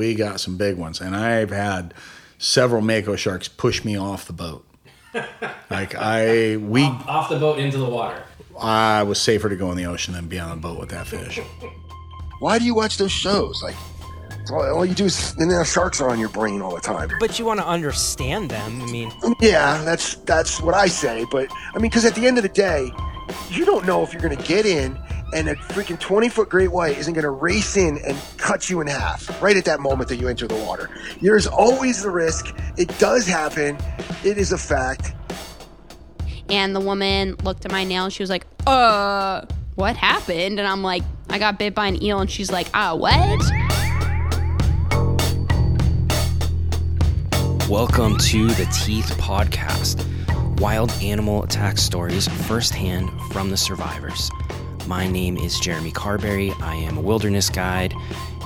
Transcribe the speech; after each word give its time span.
we 0.00 0.14
got 0.14 0.40
some 0.40 0.56
big 0.56 0.78
ones, 0.78 0.98
and 1.02 1.14
I've 1.14 1.50
had 1.50 1.92
several 2.38 2.80
mako 2.80 3.16
sharks 3.16 3.48
push 3.48 3.84
me 3.84 3.98
off 3.98 4.26
the 4.26 4.32
boat. 4.32 4.66
like 5.70 5.94
I, 5.94 6.56
we 6.56 6.84
off, 6.84 7.06
off 7.06 7.28
the 7.28 7.38
boat 7.38 7.58
into 7.58 7.76
the 7.76 7.84
water. 7.84 8.22
I 8.58 9.02
was 9.02 9.20
safer 9.20 9.50
to 9.50 9.56
go 9.56 9.70
in 9.70 9.76
the 9.76 9.84
ocean 9.84 10.14
than 10.14 10.26
be 10.26 10.38
on 10.38 10.52
a 10.52 10.56
boat 10.56 10.80
with 10.80 10.88
that 10.88 11.06
fish. 11.06 11.38
Why 12.40 12.58
do 12.58 12.64
you 12.64 12.74
watch 12.74 12.96
those 12.96 13.12
shows? 13.12 13.62
Like, 13.62 13.74
all, 14.50 14.62
all 14.74 14.86
you 14.86 14.94
do 14.94 15.04
is, 15.04 15.34
and 15.36 15.50
then 15.50 15.62
sharks 15.66 16.00
are 16.00 16.08
on 16.08 16.18
your 16.18 16.30
brain 16.30 16.62
all 16.62 16.74
the 16.74 16.80
time. 16.80 17.10
But 17.20 17.38
you 17.38 17.44
want 17.44 17.60
to 17.60 17.66
understand 17.66 18.50
them. 18.50 18.80
I 18.80 18.86
mean, 18.86 19.12
Yeah, 19.42 19.84
that's 19.84 20.14
that's 20.24 20.62
what 20.62 20.74
I 20.74 20.86
say. 20.86 21.26
But 21.30 21.50
I 21.74 21.78
mean, 21.78 21.90
because 21.90 22.06
at 22.06 22.14
the 22.14 22.26
end 22.26 22.38
of 22.38 22.42
the 22.42 22.48
day, 22.48 22.90
you 23.50 23.66
don't 23.66 23.84
know 23.84 24.02
if 24.02 24.14
you're 24.14 24.22
going 24.22 24.34
to 24.34 24.48
get 24.48 24.64
in, 24.64 24.98
and 25.32 25.48
a 25.48 25.54
freaking 25.54 25.98
20 25.98 26.28
foot 26.28 26.48
great 26.48 26.70
white 26.70 26.98
isn't 26.98 27.14
going 27.14 27.24
to 27.24 27.30
race 27.30 27.76
in 27.76 27.98
and 27.98 28.16
cut 28.36 28.68
you 28.68 28.80
in 28.80 28.86
half 28.86 29.42
right 29.42 29.56
at 29.56 29.64
that 29.64 29.80
moment 29.80 30.08
that 30.08 30.16
you 30.16 30.28
enter 30.28 30.46
the 30.46 30.56
water. 30.56 30.90
There's 31.20 31.46
always 31.46 32.02
the 32.02 32.10
risk. 32.10 32.54
It 32.76 32.96
does 32.98 33.26
happen. 33.26 33.78
It 34.24 34.38
is 34.38 34.52
a 34.52 34.58
fact. 34.58 35.14
And 36.48 36.74
the 36.74 36.80
woman 36.80 37.36
looked 37.44 37.64
at 37.64 37.72
my 37.72 37.84
nail 37.84 38.04
and 38.04 38.12
she 38.12 38.22
was 38.22 38.30
like, 38.30 38.46
uh, 38.66 39.44
what 39.76 39.96
happened? 39.96 40.58
And 40.58 40.66
I'm 40.66 40.82
like, 40.82 41.02
I 41.28 41.38
got 41.38 41.58
bit 41.58 41.74
by 41.74 41.86
an 41.86 42.02
eel. 42.02 42.18
And 42.20 42.30
she's 42.30 42.50
like, 42.50 42.68
ah, 42.74 42.94
what? 42.94 43.40
welcome 47.68 48.18
to 48.18 48.48
the 48.48 48.64
Teeth 48.84 49.14
Podcast 49.16 50.04
wild 50.60 50.90
animal 51.00 51.42
attack 51.42 51.78
stories 51.78 52.28
firsthand 52.46 53.08
from 53.32 53.48
the 53.48 53.56
survivors. 53.56 54.30
My 54.86 55.06
name 55.06 55.36
is 55.36 55.60
Jeremy 55.60 55.92
Carberry. 55.92 56.52
I 56.60 56.74
am 56.74 56.96
a 56.96 57.00
wilderness 57.00 57.48
guide, 57.48 57.94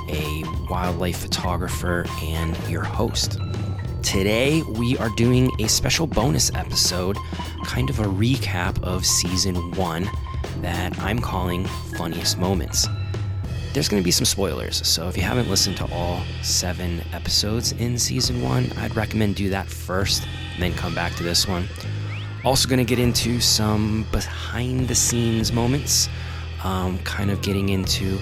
a 0.08 0.44
wildlife 0.68 1.18
photographer, 1.18 2.06
and 2.22 2.56
your 2.68 2.82
host. 2.82 3.38
Today, 4.02 4.62
we 4.62 4.98
are 4.98 5.08
doing 5.10 5.50
a 5.60 5.68
special 5.68 6.06
bonus 6.06 6.52
episode, 6.54 7.16
kind 7.64 7.88
of 7.88 8.00
a 8.00 8.04
recap 8.04 8.82
of 8.82 9.06
season 9.06 9.56
one 9.72 10.10
that 10.60 10.98
I'm 10.98 11.18
calling 11.18 11.64
Funniest 11.96 12.38
Moments. 12.38 12.86
There's 13.72 13.88
going 13.88 14.02
to 14.02 14.04
be 14.04 14.10
some 14.10 14.26
spoilers, 14.26 14.86
so 14.86 15.08
if 15.08 15.16
you 15.16 15.22
haven't 15.22 15.48
listened 15.48 15.76
to 15.78 15.92
all 15.92 16.22
seven 16.42 17.02
episodes 17.12 17.72
in 17.72 17.98
season 17.98 18.42
one, 18.42 18.70
I'd 18.78 18.94
recommend 18.94 19.36
do 19.36 19.50
that 19.50 19.66
first, 19.66 20.26
then 20.58 20.74
come 20.74 20.94
back 20.94 21.14
to 21.16 21.22
this 21.22 21.48
one. 21.48 21.68
Also, 22.44 22.68
going 22.68 22.78
to 22.78 22.84
get 22.84 22.98
into 22.98 23.40
some 23.40 24.06
behind 24.12 24.86
the 24.86 24.94
scenes 24.94 25.50
moments, 25.50 26.10
um, 26.62 26.98
kind 26.98 27.30
of 27.30 27.40
getting 27.40 27.70
into 27.70 28.18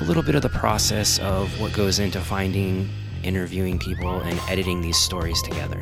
a 0.00 0.04
little 0.04 0.22
bit 0.22 0.34
of 0.34 0.40
the 0.40 0.48
process 0.48 1.18
of 1.18 1.60
what 1.60 1.72
goes 1.74 1.98
into 1.98 2.18
finding, 2.18 2.88
interviewing 3.22 3.78
people, 3.78 4.20
and 4.20 4.40
editing 4.48 4.80
these 4.80 4.96
stories 4.96 5.42
together. 5.42 5.80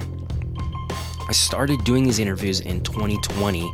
I 1.29 1.33
started 1.33 1.85
doing 1.85 2.03
these 2.03 2.19
interviews 2.19 2.59
in 2.59 2.83
2020 2.83 3.73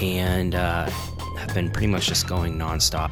and 0.00 0.54
uh, 0.54 0.88
have 1.36 1.52
been 1.52 1.70
pretty 1.70 1.88
much 1.88 2.06
just 2.06 2.26
going 2.26 2.58
nonstop. 2.58 3.10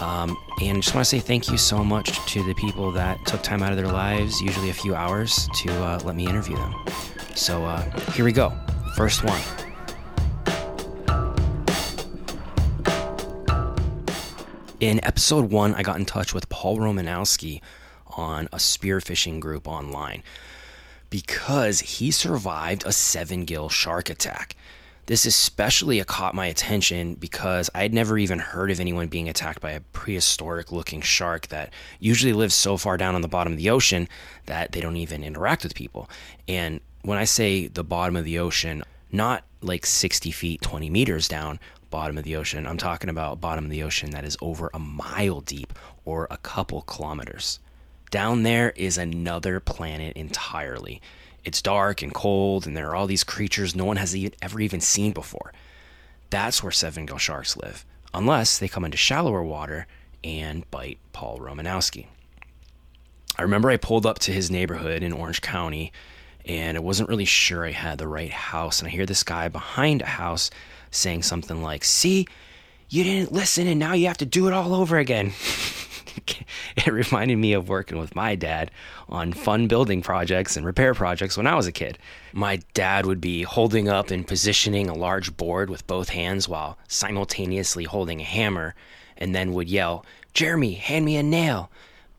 Um, 0.00 0.38
and 0.62 0.82
just 0.82 0.94
want 0.94 1.04
to 1.04 1.08
say 1.08 1.18
thank 1.18 1.50
you 1.50 1.58
so 1.58 1.84
much 1.84 2.18
to 2.32 2.42
the 2.44 2.54
people 2.54 2.90
that 2.92 3.24
took 3.26 3.42
time 3.42 3.62
out 3.62 3.72
of 3.72 3.76
their 3.76 3.88
lives, 3.88 4.40
usually 4.40 4.70
a 4.70 4.74
few 4.74 4.94
hours, 4.94 5.48
to 5.56 5.70
uh, 5.84 6.00
let 6.04 6.16
me 6.16 6.26
interview 6.26 6.56
them. 6.56 6.74
So 7.34 7.66
uh, 7.66 7.82
here 8.12 8.24
we 8.24 8.32
go. 8.32 8.58
First 8.98 9.22
one. 9.22 9.40
In 14.80 14.98
episode 15.04 15.52
one, 15.52 15.72
I 15.74 15.84
got 15.84 15.98
in 15.98 16.04
touch 16.04 16.34
with 16.34 16.48
Paul 16.48 16.78
Romanowski 16.78 17.60
on 18.08 18.46
a 18.46 18.56
spearfishing 18.56 19.38
group 19.38 19.68
online 19.68 20.24
because 21.10 21.78
he 21.78 22.10
survived 22.10 22.82
a 22.84 22.90
seven 22.90 23.44
gill 23.44 23.68
shark 23.68 24.10
attack. 24.10 24.56
This 25.06 25.26
especially 25.26 26.02
caught 26.02 26.34
my 26.34 26.46
attention 26.46 27.14
because 27.14 27.70
I 27.76 27.82
had 27.82 27.94
never 27.94 28.18
even 28.18 28.40
heard 28.40 28.72
of 28.72 28.80
anyone 28.80 29.06
being 29.06 29.28
attacked 29.28 29.60
by 29.60 29.70
a 29.70 29.80
prehistoric 29.80 30.72
looking 30.72 31.02
shark 31.02 31.46
that 31.48 31.72
usually 32.00 32.32
lives 32.32 32.56
so 32.56 32.76
far 32.76 32.96
down 32.96 33.14
on 33.14 33.22
the 33.22 33.28
bottom 33.28 33.52
of 33.52 33.58
the 33.58 33.70
ocean 33.70 34.08
that 34.46 34.72
they 34.72 34.80
don't 34.80 34.96
even 34.96 35.22
interact 35.22 35.62
with 35.62 35.76
people. 35.76 36.10
And 36.48 36.80
when 37.02 37.16
I 37.18 37.24
say 37.24 37.68
the 37.68 37.84
bottom 37.84 38.16
of 38.16 38.24
the 38.24 38.38
ocean, 38.38 38.82
not 39.10 39.44
like 39.60 39.86
60 39.86 40.30
feet, 40.30 40.60
20 40.62 40.90
meters 40.90 41.28
down, 41.28 41.58
bottom 41.90 42.18
of 42.18 42.24
the 42.24 42.36
ocean. 42.36 42.66
I'm 42.66 42.78
talking 42.78 43.10
about 43.10 43.40
bottom 43.40 43.64
of 43.64 43.70
the 43.70 43.82
ocean 43.82 44.10
that 44.10 44.24
is 44.24 44.36
over 44.40 44.70
a 44.72 44.78
mile 44.78 45.40
deep 45.40 45.72
or 46.04 46.26
a 46.30 46.36
couple 46.36 46.82
kilometers. 46.82 47.60
Down 48.10 48.42
there 48.42 48.70
is 48.70 48.96
another 48.96 49.60
planet 49.60 50.16
entirely. 50.16 51.00
It's 51.44 51.62
dark 51.62 52.02
and 52.02 52.12
cold, 52.12 52.66
and 52.66 52.76
there 52.76 52.90
are 52.90 52.96
all 52.96 53.06
these 53.06 53.24
creatures 53.24 53.74
no 53.74 53.84
one 53.84 53.96
has 53.96 54.14
even, 54.16 54.36
ever 54.42 54.60
even 54.60 54.80
seen 54.80 55.12
before. 55.12 55.52
That's 56.30 56.62
where 56.62 56.72
seven 56.72 57.06
gill 57.06 57.18
sharks 57.18 57.56
live, 57.56 57.84
unless 58.12 58.58
they 58.58 58.68
come 58.68 58.84
into 58.84 58.96
shallower 58.96 59.42
water 59.42 59.86
and 60.24 60.70
bite 60.70 60.98
Paul 61.12 61.38
Romanowski. 61.38 62.06
I 63.38 63.42
remember 63.42 63.70
I 63.70 63.76
pulled 63.76 64.04
up 64.04 64.18
to 64.20 64.32
his 64.32 64.50
neighborhood 64.50 65.02
in 65.02 65.12
Orange 65.12 65.40
County, 65.40 65.92
and 66.48 66.76
I 66.78 66.80
wasn't 66.80 67.10
really 67.10 67.26
sure 67.26 67.66
I 67.66 67.72
had 67.72 67.98
the 67.98 68.08
right 68.08 68.32
house. 68.32 68.80
And 68.80 68.88
I 68.88 68.90
hear 68.90 69.06
this 69.06 69.22
guy 69.22 69.48
behind 69.48 70.02
a 70.02 70.06
house 70.06 70.50
saying 70.90 71.22
something 71.22 71.62
like, 71.62 71.84
See, 71.84 72.26
you 72.88 73.04
didn't 73.04 73.32
listen, 73.32 73.66
and 73.66 73.78
now 73.78 73.92
you 73.92 74.06
have 74.06 74.18
to 74.18 74.26
do 74.26 74.48
it 74.48 74.54
all 74.54 74.74
over 74.74 74.96
again. 74.96 75.34
it 76.76 76.86
reminded 76.86 77.36
me 77.36 77.52
of 77.52 77.68
working 77.68 77.98
with 77.98 78.16
my 78.16 78.34
dad 78.34 78.70
on 79.10 79.32
fun 79.34 79.68
building 79.68 80.00
projects 80.00 80.56
and 80.56 80.64
repair 80.64 80.94
projects 80.94 81.36
when 81.36 81.46
I 81.46 81.54
was 81.54 81.66
a 81.66 81.72
kid. 81.72 81.98
My 82.32 82.60
dad 82.72 83.04
would 83.04 83.20
be 83.20 83.42
holding 83.42 83.88
up 83.88 84.10
and 84.10 84.26
positioning 84.26 84.88
a 84.88 84.94
large 84.94 85.36
board 85.36 85.68
with 85.68 85.86
both 85.86 86.08
hands 86.08 86.48
while 86.48 86.78
simultaneously 86.88 87.84
holding 87.84 88.20
a 88.20 88.24
hammer, 88.24 88.74
and 89.18 89.34
then 89.34 89.52
would 89.52 89.68
yell, 89.68 90.06
Jeremy, 90.32 90.74
hand 90.74 91.04
me 91.04 91.16
a 91.16 91.22
nail. 91.22 91.70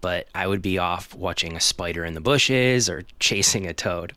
But 0.02 0.28
I 0.34 0.48
would 0.48 0.62
be 0.62 0.78
off 0.78 1.14
watching 1.14 1.56
a 1.56 1.60
spider 1.60 2.06
in 2.06 2.14
the 2.14 2.22
bushes 2.22 2.90
or 2.90 3.04
chasing 3.20 3.68
a 3.68 3.74
toad. 3.74 4.14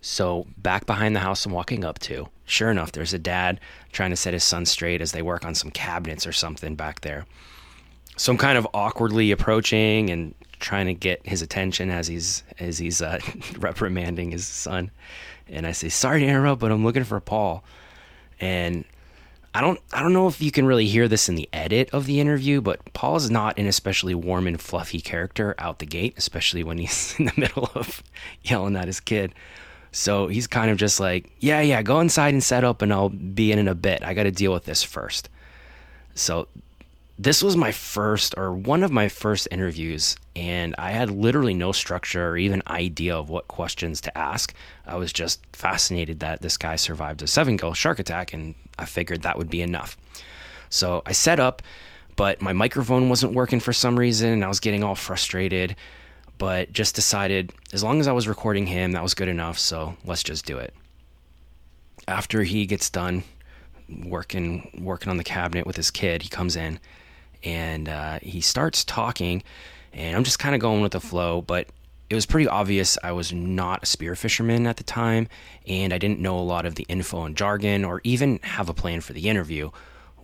So, 0.00 0.46
back 0.58 0.84
behind 0.84 1.16
the 1.16 1.20
house 1.20 1.46
I'm 1.46 1.52
walking 1.52 1.82
up 1.84 1.98
to, 2.00 2.28
sure 2.44 2.70
enough, 2.70 2.92
there's 2.92 3.14
a 3.14 3.18
dad 3.18 3.58
trying 3.92 4.10
to 4.10 4.16
set 4.16 4.34
his 4.34 4.44
son 4.44 4.66
straight 4.66 5.00
as 5.00 5.12
they 5.12 5.22
work 5.22 5.46
on 5.46 5.54
some 5.54 5.70
cabinets 5.70 6.26
or 6.26 6.32
something 6.32 6.74
back 6.74 7.00
there. 7.00 7.24
So 8.16 8.30
I'm 8.30 8.38
kind 8.38 8.58
of 8.58 8.66
awkwardly 8.74 9.30
approaching 9.30 10.10
and 10.10 10.34
trying 10.60 10.86
to 10.86 10.94
get 10.94 11.26
his 11.26 11.42
attention 11.42 11.90
as 11.90 12.06
he's 12.06 12.44
as 12.58 12.78
he's 12.78 13.02
uh, 13.02 13.18
reprimanding 13.58 14.30
his 14.30 14.46
son. 14.46 14.90
And 15.48 15.66
I 15.66 15.72
say, 15.72 15.88
"Sorry 15.88 16.20
to 16.20 16.26
interrupt, 16.26 16.60
but 16.60 16.70
I'm 16.70 16.84
looking 16.84 17.04
for 17.04 17.20
Paul." 17.20 17.64
And 18.40 18.84
I 19.54 19.60
don't 19.60 19.80
I 19.92 20.02
don't 20.02 20.12
know 20.12 20.26
if 20.26 20.42
you 20.42 20.50
can 20.50 20.66
really 20.66 20.86
hear 20.86 21.06
this 21.06 21.28
in 21.28 21.36
the 21.36 21.48
edit 21.52 21.88
of 21.92 22.06
the 22.06 22.20
interview, 22.20 22.60
but 22.60 22.92
Paul 22.92 23.14
is 23.16 23.30
not 23.30 23.56
an 23.56 23.66
especially 23.66 24.14
warm 24.14 24.48
and 24.48 24.60
fluffy 24.60 25.00
character 25.00 25.54
out 25.58 25.78
the 25.78 25.86
gate, 25.86 26.14
especially 26.16 26.64
when 26.64 26.78
he's 26.78 27.14
in 27.18 27.26
the 27.26 27.32
middle 27.36 27.70
of 27.74 28.02
yelling 28.42 28.76
at 28.76 28.86
his 28.86 29.00
kid. 29.00 29.32
So 29.92 30.26
he's 30.26 30.48
kind 30.48 30.72
of 30.72 30.76
just 30.76 30.98
like, 30.98 31.30
"Yeah, 31.38 31.60
yeah, 31.60 31.80
go 31.82 32.00
inside 32.00 32.34
and 32.34 32.42
set 32.42 32.64
up 32.64 32.82
and 32.82 32.92
I'll 32.92 33.10
be 33.10 33.52
in 33.52 33.60
in 33.60 33.68
a 33.68 33.76
bit. 33.76 34.02
I 34.02 34.12
got 34.12 34.24
to 34.24 34.32
deal 34.32 34.52
with 34.52 34.64
this 34.64 34.82
first. 34.82 35.28
So 36.16 36.48
this 37.16 37.42
was 37.44 37.56
my 37.56 37.70
first 37.70 38.34
or 38.36 38.52
one 38.52 38.82
of 38.82 38.90
my 38.90 39.08
first 39.08 39.46
interviews 39.52 40.16
and 40.34 40.74
i 40.78 40.90
had 40.90 41.10
literally 41.10 41.54
no 41.54 41.70
structure 41.70 42.30
or 42.30 42.36
even 42.36 42.60
idea 42.66 43.14
of 43.16 43.30
what 43.30 43.46
questions 43.46 44.00
to 44.00 44.18
ask 44.18 44.52
i 44.84 44.96
was 44.96 45.12
just 45.12 45.40
fascinated 45.52 46.18
that 46.18 46.42
this 46.42 46.56
guy 46.56 46.74
survived 46.74 47.22
a 47.22 47.26
seven 47.26 47.56
gill 47.56 47.72
shark 47.72 48.00
attack 48.00 48.32
and 48.32 48.54
i 48.78 48.84
figured 48.84 49.22
that 49.22 49.38
would 49.38 49.50
be 49.50 49.62
enough. 49.62 49.96
So 50.70 51.02
i 51.06 51.12
set 51.12 51.40
up 51.40 51.62
but 52.16 52.40
my 52.40 52.52
microphone 52.52 53.08
wasn't 53.08 53.34
working 53.34 53.60
for 53.60 53.72
some 53.72 53.98
reason 53.98 54.30
and 54.30 54.44
i 54.44 54.48
was 54.48 54.60
getting 54.60 54.84
all 54.84 54.94
frustrated 54.94 55.76
but 56.38 56.72
just 56.72 56.94
decided 56.94 57.52
as 57.72 57.82
long 57.84 58.00
as 58.00 58.08
i 58.08 58.12
was 58.12 58.26
recording 58.28 58.66
him 58.66 58.92
that 58.92 59.02
was 59.02 59.14
good 59.14 59.28
enough 59.28 59.58
so 59.58 59.96
let's 60.04 60.22
just 60.22 60.46
do 60.46 60.58
it. 60.58 60.74
After 62.06 62.42
he 62.42 62.66
gets 62.66 62.90
done 62.90 63.22
working 64.06 64.80
working 64.82 65.10
on 65.10 65.16
the 65.16 65.24
cabinet 65.24 65.66
with 65.66 65.76
his 65.76 65.90
kid 65.90 66.22
he 66.22 66.28
comes 66.28 66.56
in 66.56 66.80
and 67.44 67.88
uh, 67.88 68.18
he 68.22 68.40
starts 68.40 68.84
talking, 68.84 69.42
and 69.92 70.16
I'm 70.16 70.24
just 70.24 70.38
kind 70.38 70.54
of 70.54 70.60
going 70.60 70.80
with 70.80 70.92
the 70.92 71.00
flow, 71.00 71.42
but 71.42 71.68
it 72.14 72.16
was 72.16 72.26
pretty 72.26 72.46
obvious 72.46 72.96
I 73.02 73.10
was 73.10 73.32
not 73.32 73.82
a 73.82 73.86
spear 73.86 74.14
fisherman 74.14 74.68
at 74.68 74.76
the 74.76 74.84
time, 74.84 75.26
and 75.66 75.92
I 75.92 75.98
didn't 75.98 76.20
know 76.20 76.38
a 76.38 76.40
lot 76.40 76.64
of 76.64 76.76
the 76.76 76.86
info 76.88 77.24
and 77.24 77.36
jargon 77.36 77.84
or 77.84 78.00
even 78.04 78.38
have 78.44 78.68
a 78.68 78.74
plan 78.74 79.00
for 79.00 79.12
the 79.12 79.28
interview 79.28 79.70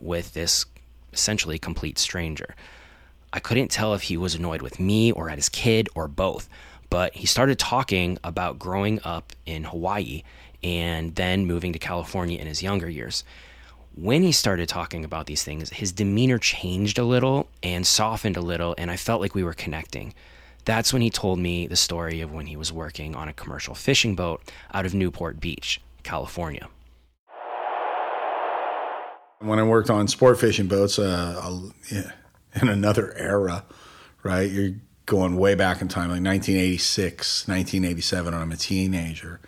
with 0.01 0.33
this 0.33 0.67
essentially 1.13 1.59
complete 1.59 1.99
stranger. 1.99 2.55
I 3.33 3.41
couldn't 3.41 3.73
tell 3.73 3.93
if 3.95 4.03
he 4.03 4.17
was 4.17 4.37
annoyed 4.37 4.63
with 4.63 4.79
me 4.79 5.11
or 5.11 5.31
at 5.31 5.39
his 5.39 5.49
kid 5.49 5.89
or 5.97 6.07
both, 6.07 6.49
but 6.91 7.15
he 7.15 7.27
started 7.27 7.59
talking 7.59 8.19
about 8.23 8.61
growing 8.61 9.01
up 9.03 9.33
in 9.45 9.65
Hawaii 9.65 10.23
and 10.63 11.17
then 11.17 11.45
moving 11.45 11.73
to 11.73 11.81
California 11.81 12.39
in 12.39 12.47
his 12.47 12.63
younger 12.63 12.89
years 12.89 13.25
when 13.97 14.23
he 14.23 14.33
started 14.33 14.69
talking 14.69 15.05
about 15.05 15.27
these 15.27 15.43
things, 15.43 15.71
his 15.71 15.93
demeanor 15.93 16.39
changed 16.39 16.99
a 16.99 17.05
little 17.05 17.49
and 17.63 17.87
softened 17.87 18.37
a 18.37 18.41
little, 18.41 18.75
and 18.79 18.91
I 18.91 18.97
felt 18.97 19.21
like 19.21 19.35
we 19.35 19.43
were 19.43 19.53
connecting. 19.53 20.15
That's 20.65 20.93
when 20.93 21.03
he 21.03 21.11
told 21.11 21.39
me 21.39 21.67
the 21.67 21.77
story 21.77 22.21
of 22.21 22.33
when 22.33 22.47
he 22.47 22.57
was 22.57 22.73
working 22.73 23.15
on 23.15 23.29
a 23.29 23.33
commercial 23.33 23.75
fishing 23.75 24.15
boat 24.15 24.43
out 24.73 24.87
of 24.87 24.95
Newport 24.95 25.41
Beach, 25.41 25.81
California. 26.03 26.69
When 29.41 29.59
I 29.59 29.63
worked 29.63 29.89
on 29.89 30.07
sport 30.07 30.39
fishing 30.39 30.67
boats, 30.67 30.99
uh, 30.99 31.61
in 32.61 32.69
another 32.69 33.17
era, 33.17 33.65
right? 34.23 34.51
You're 34.51 34.75
going 35.07 35.37
way 35.37 35.55
back 35.55 35.81
in 35.81 35.89
time, 35.89 36.09
like 36.09 36.23
1986, 36.23 37.49
1987, 37.49 38.33
when 38.33 38.43
I'm 38.43 38.53
a 38.53 38.57
teenager. 38.57 39.41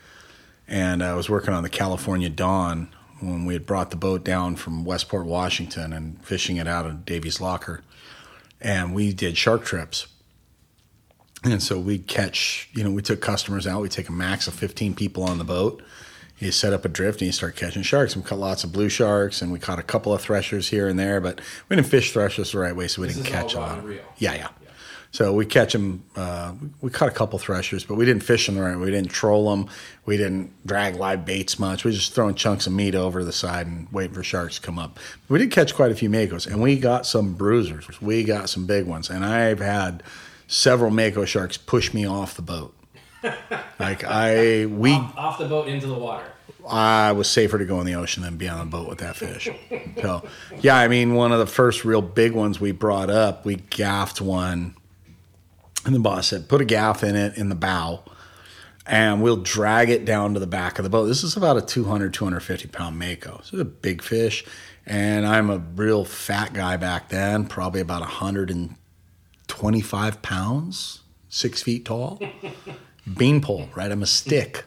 And 0.66 1.02
I 1.02 1.14
was 1.14 1.28
working 1.28 1.54
on 1.54 1.62
the 1.62 1.68
California 1.68 2.28
Dawn 2.28 2.88
when 3.20 3.44
we 3.44 3.54
had 3.54 3.66
brought 3.66 3.90
the 3.90 3.96
boat 3.96 4.24
down 4.24 4.56
from 4.56 4.84
Westport, 4.84 5.26
Washington, 5.26 5.92
and 5.92 6.24
fishing 6.24 6.56
it 6.56 6.66
out 6.66 6.86
of 6.86 7.04
Davey's 7.04 7.40
Locker. 7.40 7.82
And 8.60 8.94
we 8.94 9.12
did 9.12 9.36
shark 9.36 9.64
trips. 9.64 10.06
And 11.44 11.62
so 11.62 11.78
we'd 11.78 12.06
catch, 12.06 12.68
you 12.72 12.84
know, 12.84 12.90
we 12.90 13.02
took 13.02 13.20
customers 13.20 13.66
out, 13.66 13.80
we'd 13.82 13.90
take 13.90 14.08
a 14.08 14.12
max 14.12 14.46
of 14.46 14.54
15 14.54 14.94
people 14.94 15.24
on 15.24 15.38
the 15.38 15.44
boat 15.44 15.82
you 16.38 16.50
set 16.50 16.72
up 16.72 16.84
a 16.84 16.88
drift 16.88 17.20
and 17.20 17.26
you 17.26 17.32
start 17.32 17.54
catching 17.54 17.82
sharks. 17.82 18.16
We 18.16 18.22
caught 18.22 18.38
lots 18.40 18.64
of 18.64 18.72
blue 18.72 18.88
sharks 18.88 19.42
and 19.42 19.52
we 19.52 19.60
caught 19.60 19.78
a 19.78 19.82
couple 19.82 20.12
of 20.12 20.20
threshers 20.20 20.68
here 20.68 20.88
and 20.88 20.98
there, 20.98 21.20
but 21.20 21.40
we 21.68 21.76
didn't 21.76 21.88
fish 21.88 22.12
threshers 22.12 22.50
the 22.50 22.58
right 22.58 22.74
way, 22.74 22.88
so 22.88 23.00
we 23.02 23.06
This 23.08 23.16
didn't 23.18 23.28
catch 23.30 23.54
a 23.54 23.60
lot. 23.60 23.78
of- 23.78 23.84
and. 23.88 24.00
Yeah, 24.18 24.34
yeah. 24.34 24.48
So 25.12 25.32
we 25.34 25.44
catch 25.46 25.72
them. 25.74 26.02
Uh, 26.16 26.54
we 26.80 26.90
caught 26.90 27.08
a 27.08 27.12
couple 27.12 27.38
threshers, 27.38 27.84
but 27.84 27.94
we 27.96 28.06
didn't 28.06 28.22
fish 28.24 28.46
them 28.46 28.56
the 28.56 28.62
right 28.62 28.74
way. 28.76 28.86
We 28.86 28.90
didn't 28.90 29.10
troll 29.10 29.50
them. 29.54 29.68
We 30.06 30.16
didn't 30.16 30.50
drag 30.66 30.96
live 30.96 31.24
baits 31.26 31.58
much. 31.60 31.84
We 31.84 31.90
were 31.90 31.96
just 31.96 32.14
throwing 32.14 32.34
chunks 32.34 32.66
of 32.66 32.72
meat 32.72 32.94
over 32.96 33.22
the 33.22 33.30
side 33.30 33.66
and 33.66 33.86
waiting 33.92 34.14
for 34.14 34.24
sharks 34.24 34.56
to 34.56 34.62
come 34.62 34.78
up. 34.80 34.98
We 35.28 35.38
did 35.38 35.50
catch 35.50 35.74
quite 35.74 35.92
a 35.92 35.94
few 35.94 36.08
makos, 36.08 36.46
and 36.46 36.60
we 36.62 36.76
got 36.76 37.06
some 37.06 37.34
bruisers. 37.34 38.00
We 38.00 38.24
got 38.24 38.48
some 38.48 38.66
big 38.66 38.86
ones, 38.86 39.10
and 39.10 39.22
I've 39.24 39.60
had 39.60 40.02
several 40.52 40.90
mako 40.90 41.24
sharks 41.24 41.56
push 41.56 41.94
me 41.94 42.06
off 42.06 42.36
the 42.36 42.42
boat. 42.42 42.74
like 43.78 44.04
I, 44.04 44.66
we 44.66 44.92
Off 44.92 45.38
the 45.38 45.48
boat 45.48 45.68
into 45.68 45.86
the 45.86 45.94
water. 45.94 46.26
I 46.68 47.12
was 47.12 47.28
safer 47.28 47.58
to 47.58 47.64
go 47.64 47.80
in 47.80 47.86
the 47.86 47.94
ocean 47.94 48.22
than 48.22 48.36
be 48.36 48.48
on 48.48 48.60
a 48.60 48.70
boat 48.70 48.88
with 48.88 48.98
that 48.98 49.16
fish. 49.16 49.48
So, 50.00 50.24
yeah, 50.60 50.76
I 50.76 50.88
mean, 50.88 51.14
one 51.14 51.32
of 51.32 51.38
the 51.38 51.46
first 51.46 51.84
real 51.84 52.02
big 52.02 52.32
ones 52.32 52.60
we 52.60 52.70
brought 52.72 53.10
up, 53.10 53.44
we 53.44 53.56
gaffed 53.56 54.20
one, 54.20 54.76
and 55.84 55.94
the 55.94 55.98
boss 55.98 56.28
said, 56.28 56.48
put 56.48 56.60
a 56.60 56.64
gaff 56.64 57.02
in 57.02 57.16
it 57.16 57.36
in 57.36 57.48
the 57.48 57.56
bow, 57.56 58.02
and 58.86 59.22
we'll 59.22 59.38
drag 59.38 59.90
it 59.90 60.04
down 60.04 60.34
to 60.34 60.40
the 60.40 60.46
back 60.46 60.78
of 60.78 60.84
the 60.84 60.90
boat. 60.90 61.06
This 61.06 61.24
is 61.24 61.36
about 61.36 61.56
a 61.56 61.62
200, 61.62 62.14
250 62.14 62.68
pound 62.68 62.96
mako. 62.98 63.38
This 63.38 63.54
is 63.54 63.60
a 63.60 63.64
big 63.64 64.02
fish, 64.02 64.44
and 64.86 65.26
I'm 65.26 65.50
a 65.50 65.58
real 65.58 66.04
fat 66.04 66.52
guy 66.52 66.76
back 66.76 67.08
then, 67.08 67.46
probably 67.46 67.80
about 67.80 68.02
125 69.62 70.22
pounds, 70.22 71.02
six 71.28 71.62
feet 71.62 71.84
tall. 71.84 72.20
Beanpole, 73.16 73.68
right? 73.74 73.90
I'm 73.90 74.02
a 74.02 74.06
stick. 74.06 74.64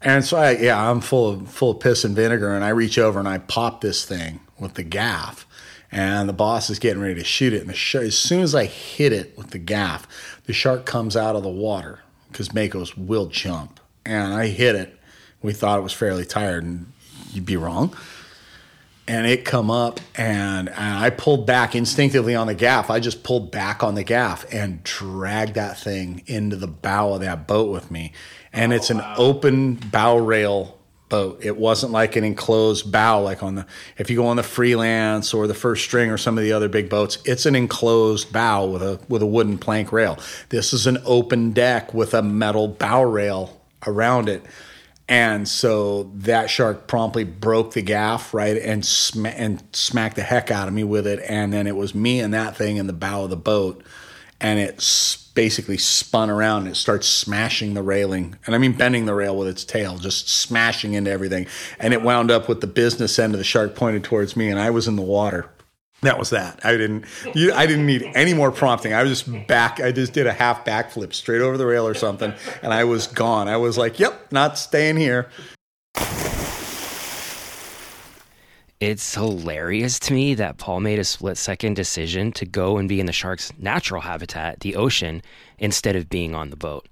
And 0.00 0.24
so 0.24 0.38
I, 0.38 0.52
yeah, 0.52 0.90
I'm 0.90 1.00
full 1.00 1.28
of 1.28 1.50
full 1.50 1.72
of 1.72 1.80
piss 1.80 2.04
and 2.04 2.16
vinegar, 2.16 2.54
and 2.54 2.64
I 2.64 2.70
reach 2.70 2.98
over 2.98 3.18
and 3.18 3.28
I 3.28 3.38
pop 3.38 3.80
this 3.80 4.04
thing 4.04 4.40
with 4.58 4.74
the 4.74 4.82
gaff, 4.82 5.46
and 5.92 6.28
the 6.28 6.32
boss 6.32 6.70
is 6.70 6.78
getting 6.78 7.02
ready 7.02 7.16
to 7.16 7.24
shoot 7.24 7.52
it, 7.52 7.60
and 7.60 7.68
the 7.68 7.74
shark, 7.74 8.04
as 8.04 8.16
soon 8.16 8.40
as 8.40 8.54
I 8.54 8.64
hit 8.64 9.12
it 9.12 9.36
with 9.36 9.50
the 9.50 9.58
gaff, 9.58 10.06
the 10.46 10.52
shark 10.52 10.86
comes 10.86 11.16
out 11.16 11.36
of 11.36 11.42
the 11.42 11.50
water 11.50 12.00
because 12.30 12.50
makos 12.50 12.96
will 12.96 13.26
jump, 13.26 13.78
and 14.06 14.32
I 14.32 14.46
hit 14.46 14.74
it. 14.74 14.98
We 15.42 15.52
thought 15.52 15.78
it 15.78 15.82
was 15.82 15.92
fairly 15.92 16.24
tired, 16.24 16.64
and 16.64 16.92
you'd 17.32 17.46
be 17.46 17.56
wrong. 17.56 17.94
And 19.10 19.26
it 19.26 19.44
come 19.44 19.72
up, 19.72 19.98
and, 20.14 20.68
and 20.68 20.98
I 20.98 21.10
pulled 21.10 21.44
back 21.44 21.74
instinctively 21.74 22.36
on 22.36 22.46
the 22.46 22.54
gaff. 22.54 22.90
I 22.90 23.00
just 23.00 23.24
pulled 23.24 23.50
back 23.50 23.82
on 23.82 23.96
the 23.96 24.04
gaff 24.04 24.46
and 24.54 24.84
dragged 24.84 25.54
that 25.54 25.76
thing 25.76 26.22
into 26.28 26.54
the 26.54 26.68
bow 26.68 27.14
of 27.14 27.20
that 27.22 27.48
boat 27.48 27.72
with 27.72 27.90
me. 27.90 28.12
And 28.52 28.72
oh, 28.72 28.76
it's 28.76 28.88
an 28.88 29.02
open 29.16 29.74
bow 29.74 30.16
rail 30.16 30.78
boat. 31.08 31.40
It 31.44 31.56
wasn't 31.56 31.90
like 31.90 32.14
an 32.14 32.22
enclosed 32.22 32.92
bow, 32.92 33.20
like 33.22 33.42
on 33.42 33.56
the 33.56 33.66
if 33.98 34.10
you 34.10 34.16
go 34.16 34.28
on 34.28 34.36
the 34.36 34.44
freelance 34.44 35.34
or 35.34 35.48
the 35.48 35.54
first 35.54 35.82
string 35.82 36.12
or 36.12 36.16
some 36.16 36.38
of 36.38 36.44
the 36.44 36.52
other 36.52 36.68
big 36.68 36.88
boats. 36.88 37.18
It's 37.24 37.46
an 37.46 37.56
enclosed 37.56 38.32
bow 38.32 38.66
with 38.66 38.82
a 38.82 39.00
with 39.08 39.22
a 39.22 39.26
wooden 39.26 39.58
plank 39.58 39.90
rail. 39.90 40.20
This 40.50 40.72
is 40.72 40.86
an 40.86 40.98
open 41.04 41.50
deck 41.50 41.92
with 41.92 42.14
a 42.14 42.22
metal 42.22 42.68
bow 42.68 43.02
rail 43.02 43.60
around 43.88 44.28
it. 44.28 44.46
And 45.10 45.48
so 45.48 46.04
that 46.14 46.50
shark 46.50 46.86
promptly 46.86 47.24
broke 47.24 47.74
the 47.74 47.82
gaff, 47.82 48.32
right, 48.32 48.56
and 48.56 48.86
sm- 48.86 49.26
and 49.26 49.60
smacked 49.72 50.14
the 50.14 50.22
heck 50.22 50.52
out 50.52 50.68
of 50.68 50.72
me 50.72 50.84
with 50.84 51.04
it. 51.04 51.20
And 51.28 51.52
then 51.52 51.66
it 51.66 51.74
was 51.74 51.96
me 51.96 52.20
and 52.20 52.32
that 52.32 52.56
thing 52.56 52.76
in 52.76 52.86
the 52.86 52.92
bow 52.92 53.24
of 53.24 53.30
the 53.30 53.36
boat, 53.36 53.82
and 54.40 54.60
it 54.60 54.80
basically 55.34 55.78
spun 55.78 56.30
around 56.30 56.62
and 56.62 56.72
it 56.72 56.76
starts 56.76 57.08
smashing 57.08 57.74
the 57.74 57.82
railing, 57.82 58.36
and 58.46 58.54
I 58.54 58.58
mean 58.58 58.72
bending 58.72 59.06
the 59.06 59.14
rail 59.14 59.36
with 59.36 59.48
its 59.48 59.64
tail, 59.64 59.98
just 59.98 60.28
smashing 60.28 60.94
into 60.94 61.10
everything. 61.10 61.48
And 61.80 61.92
it 61.92 62.02
wound 62.02 62.30
up 62.30 62.48
with 62.48 62.60
the 62.60 62.68
business 62.68 63.18
end 63.18 63.34
of 63.34 63.38
the 63.38 63.44
shark 63.44 63.74
pointed 63.74 64.04
towards 64.04 64.36
me, 64.36 64.48
and 64.48 64.60
I 64.60 64.70
was 64.70 64.86
in 64.86 64.94
the 64.94 65.02
water. 65.02 65.50
That 66.02 66.18
was 66.18 66.30
that. 66.30 66.60
I 66.64 66.72
didn't. 66.72 67.04
You, 67.34 67.52
I 67.52 67.66
didn't 67.66 67.84
need 67.84 68.10
any 68.14 68.32
more 68.32 68.50
prompting. 68.50 68.94
I 68.94 69.02
was 69.02 69.22
just 69.22 69.46
back. 69.46 69.80
I 69.80 69.92
just 69.92 70.14
did 70.14 70.26
a 70.26 70.32
half 70.32 70.64
backflip 70.64 71.12
straight 71.12 71.42
over 71.42 71.58
the 71.58 71.66
rail 71.66 71.86
or 71.86 71.94
something, 71.94 72.32
and 72.62 72.72
I 72.72 72.84
was 72.84 73.06
gone. 73.06 73.48
I 73.48 73.58
was 73.58 73.76
like, 73.76 73.98
"Yep, 73.98 74.32
not 74.32 74.56
staying 74.56 74.96
here." 74.96 75.28
It's 78.80 79.14
hilarious 79.14 79.98
to 80.00 80.14
me 80.14 80.32
that 80.34 80.56
Paul 80.56 80.80
made 80.80 80.98
a 80.98 81.04
split 81.04 81.36
second 81.36 81.74
decision 81.76 82.32
to 82.32 82.46
go 82.46 82.78
and 82.78 82.88
be 82.88 82.98
in 82.98 83.04
the 83.04 83.12
shark's 83.12 83.52
natural 83.58 84.00
habitat, 84.00 84.60
the 84.60 84.74
ocean, 84.74 85.20
instead 85.58 85.96
of 85.96 86.08
being 86.08 86.34
on 86.34 86.48
the 86.48 86.56
boat. 86.56 86.88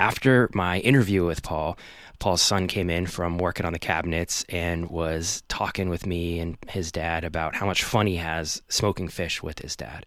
After 0.00 0.50
my 0.54 0.80
interview 0.80 1.24
with 1.24 1.44
Paul, 1.44 1.78
Paul's 2.18 2.42
son 2.42 2.66
came 2.66 2.90
in 2.90 3.06
from 3.06 3.38
working 3.38 3.64
on 3.64 3.72
the 3.72 3.78
cabinets 3.78 4.44
and 4.48 4.90
was 4.90 5.42
talking 5.48 5.88
with 5.88 6.06
me 6.06 6.40
and 6.40 6.58
his 6.68 6.90
dad 6.90 7.24
about 7.24 7.54
how 7.54 7.66
much 7.66 7.84
fun 7.84 8.06
he 8.06 8.16
has 8.16 8.62
smoking 8.68 9.08
fish 9.08 9.42
with 9.42 9.60
his 9.60 9.76
dad. 9.76 10.04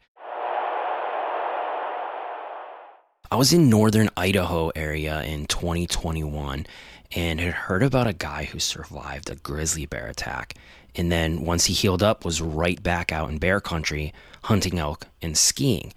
I 3.32 3.36
was 3.36 3.54
in 3.54 3.70
northern 3.70 4.10
Idaho 4.18 4.72
area 4.76 5.22
in 5.24 5.46
2021 5.46 6.66
and 7.14 7.40
had 7.40 7.54
heard 7.54 7.82
about 7.82 8.08
a 8.08 8.14
guy 8.14 8.44
who 8.44 8.60
survived 8.60 9.30
a 9.30 9.36
grizzly 9.36 9.86
bear 9.86 10.08
attack 10.08 10.56
and 10.96 11.12
then 11.12 11.46
once 11.46 11.66
he 11.66 11.74
healed 11.74 12.04
up 12.04 12.26
was 12.26 12.42
right 12.42 12.82
back 12.82 13.12
out 13.12 13.30
in 13.30 13.38
bear 13.38 13.62
country 13.62 14.14
hunting 14.44 14.80
elk 14.80 15.08
and 15.22 15.38
skiing. 15.38 15.94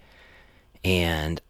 And 0.83 1.41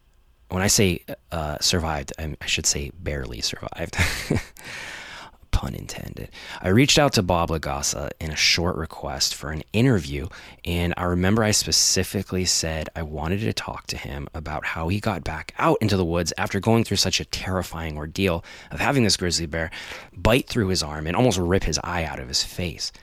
when 0.56 0.64
I 0.64 0.68
say 0.68 1.04
uh, 1.34 1.58
survived, 1.60 2.14
I, 2.18 2.34
should 2.46 2.66
say 2.66 2.90
barely 2.98 3.42
survived. 3.42 3.98
Pun 5.52 5.76
intended. 5.76 6.30
I 6.62 6.70
reached 6.70 6.98
out 6.98 7.12
to 7.14 7.22
Bob 7.22 7.50
Lagasa 7.50 8.12
in 8.22 8.32
a 8.32 8.38
short 8.38 8.78
request 8.78 9.36
for 9.36 9.52
an 9.52 9.64
interview, 9.74 10.30
and 10.64 10.94
I 10.96 11.04
remember 11.04 11.44
I 11.44 11.52
specifically 11.52 12.46
said 12.46 12.88
I 12.96 13.02
wanted 13.02 13.42
to 13.42 13.52
talk 13.52 13.88
to 13.88 13.98
him 13.98 14.30
about 14.34 14.66
how 14.66 14.88
he 14.88 15.02
got 15.02 15.26
back 15.26 15.54
out 15.60 15.78
into 15.82 15.98
the 15.98 16.06
woods 16.06 16.32
after 16.38 16.62
going 16.62 16.86
through 16.86 16.98
such 16.98 17.20
a 17.20 17.26
terrifying 17.26 17.98
ordeal 17.98 18.42
of 18.72 18.80
having 18.80 19.04
this 19.04 19.18
grizzly 19.18 19.48
bear 19.48 19.72
bite 20.16 20.48
through 20.48 20.70
his 20.70 20.82
arm 20.82 21.06
and 21.06 21.18
almost 21.18 21.38
rip 21.38 21.66
his 21.66 21.82
eye 21.84 22.06
out 22.06 22.20
of 22.22 22.30
his 22.30 22.44
face. 22.44 22.94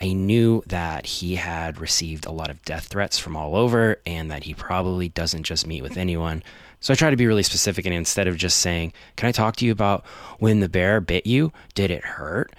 I 0.00 0.12
knew 0.12 0.62
that 0.66 1.06
he 1.06 1.34
had 1.34 1.80
received 1.80 2.26
a 2.26 2.32
lot 2.32 2.50
of 2.50 2.62
death 2.62 2.86
threats 2.86 3.18
from 3.18 3.36
all 3.36 3.56
over 3.56 4.00
and 4.06 4.30
that 4.30 4.44
he 4.44 4.54
probably 4.54 5.08
doesn't 5.08 5.42
just 5.42 5.66
meet 5.66 5.82
with 5.82 5.96
anyone. 5.96 6.44
So 6.82 6.92
I 6.92 6.96
tried 6.96 7.10
to 7.10 7.16
be 7.16 7.28
really 7.28 7.44
specific 7.44 7.86
and 7.86 7.94
instead 7.94 8.26
of 8.26 8.36
just 8.36 8.58
saying, 8.58 8.92
Can 9.16 9.28
I 9.28 9.32
talk 9.32 9.56
to 9.56 9.64
you 9.64 9.72
about 9.72 10.04
when 10.38 10.60
the 10.60 10.68
bear 10.68 11.00
bit 11.00 11.26
you? 11.26 11.52
Did 11.74 11.90
it 11.90 12.04
hurt? 12.04 12.52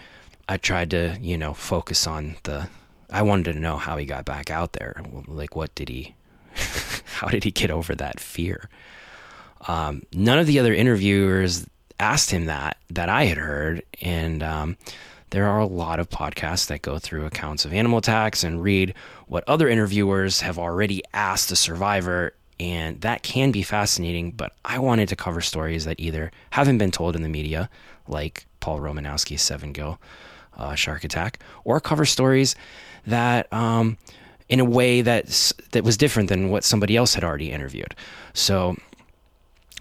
I 0.47 0.57
tried 0.57 0.91
to, 0.91 1.17
you 1.21 1.37
know, 1.37 1.53
focus 1.53 2.07
on 2.07 2.37
the. 2.43 2.69
I 3.09 3.21
wanted 3.21 3.53
to 3.53 3.59
know 3.59 3.77
how 3.77 3.97
he 3.97 4.05
got 4.05 4.25
back 4.25 4.49
out 4.49 4.73
there. 4.73 5.01
Like, 5.27 5.55
what 5.55 5.75
did 5.75 5.89
he. 5.89 6.15
how 6.55 7.27
did 7.27 7.43
he 7.43 7.51
get 7.51 7.69
over 7.69 7.93
that 7.95 8.19
fear? 8.19 8.69
Um, 9.67 10.03
none 10.13 10.39
of 10.39 10.47
the 10.47 10.57
other 10.57 10.73
interviewers 10.73 11.67
asked 11.99 12.31
him 12.31 12.45
that, 12.45 12.77
that 12.89 13.09
I 13.09 13.25
had 13.25 13.37
heard. 13.37 13.83
And, 14.01 14.41
um, 14.41 14.77
there 15.29 15.47
are 15.47 15.59
a 15.59 15.65
lot 15.65 15.99
of 15.99 16.11
podcasts 16.11 16.67
that 16.67 16.83
go 16.83 16.99
through 16.99 17.25
accounts 17.25 17.65
of 17.65 17.73
animal 17.73 17.97
attacks 17.97 18.43
and 18.43 18.61
read 18.61 18.93
what 19.25 19.43
other 19.47 19.67
interviewers 19.67 20.41
have 20.41 20.59
already 20.59 21.01
asked 21.11 21.49
the 21.49 21.55
survivor, 21.55 22.35
and 22.59 23.01
that 23.01 23.23
can 23.23 23.51
be 23.51 23.63
fascinating. 23.63 24.31
But 24.31 24.55
I 24.65 24.79
wanted 24.79 25.09
to 25.09 25.15
cover 25.15 25.41
stories 25.41 25.85
that 25.85 25.99
either 25.99 26.31
haven't 26.51 26.77
been 26.77 26.91
told 26.91 27.15
in 27.15 27.23
the 27.23 27.29
media, 27.29 27.69
like 28.07 28.45
Paul 28.59 28.79
Romanowski's 28.79 29.41
Seven 29.41 29.71
Gill 29.71 29.99
uh, 30.57 30.75
shark 30.75 31.03
attack, 31.03 31.39
or 31.63 31.79
cover 31.79 32.05
stories 32.05 32.55
that, 33.07 33.51
um, 33.51 33.97
in 34.49 34.59
a 34.59 34.65
way 34.65 35.01
that 35.01 35.53
that 35.71 35.83
was 35.83 35.97
different 35.97 36.29
than 36.29 36.49
what 36.49 36.63
somebody 36.63 36.95
else 36.95 37.13
had 37.13 37.23
already 37.23 37.51
interviewed. 37.51 37.95
So 38.33 38.75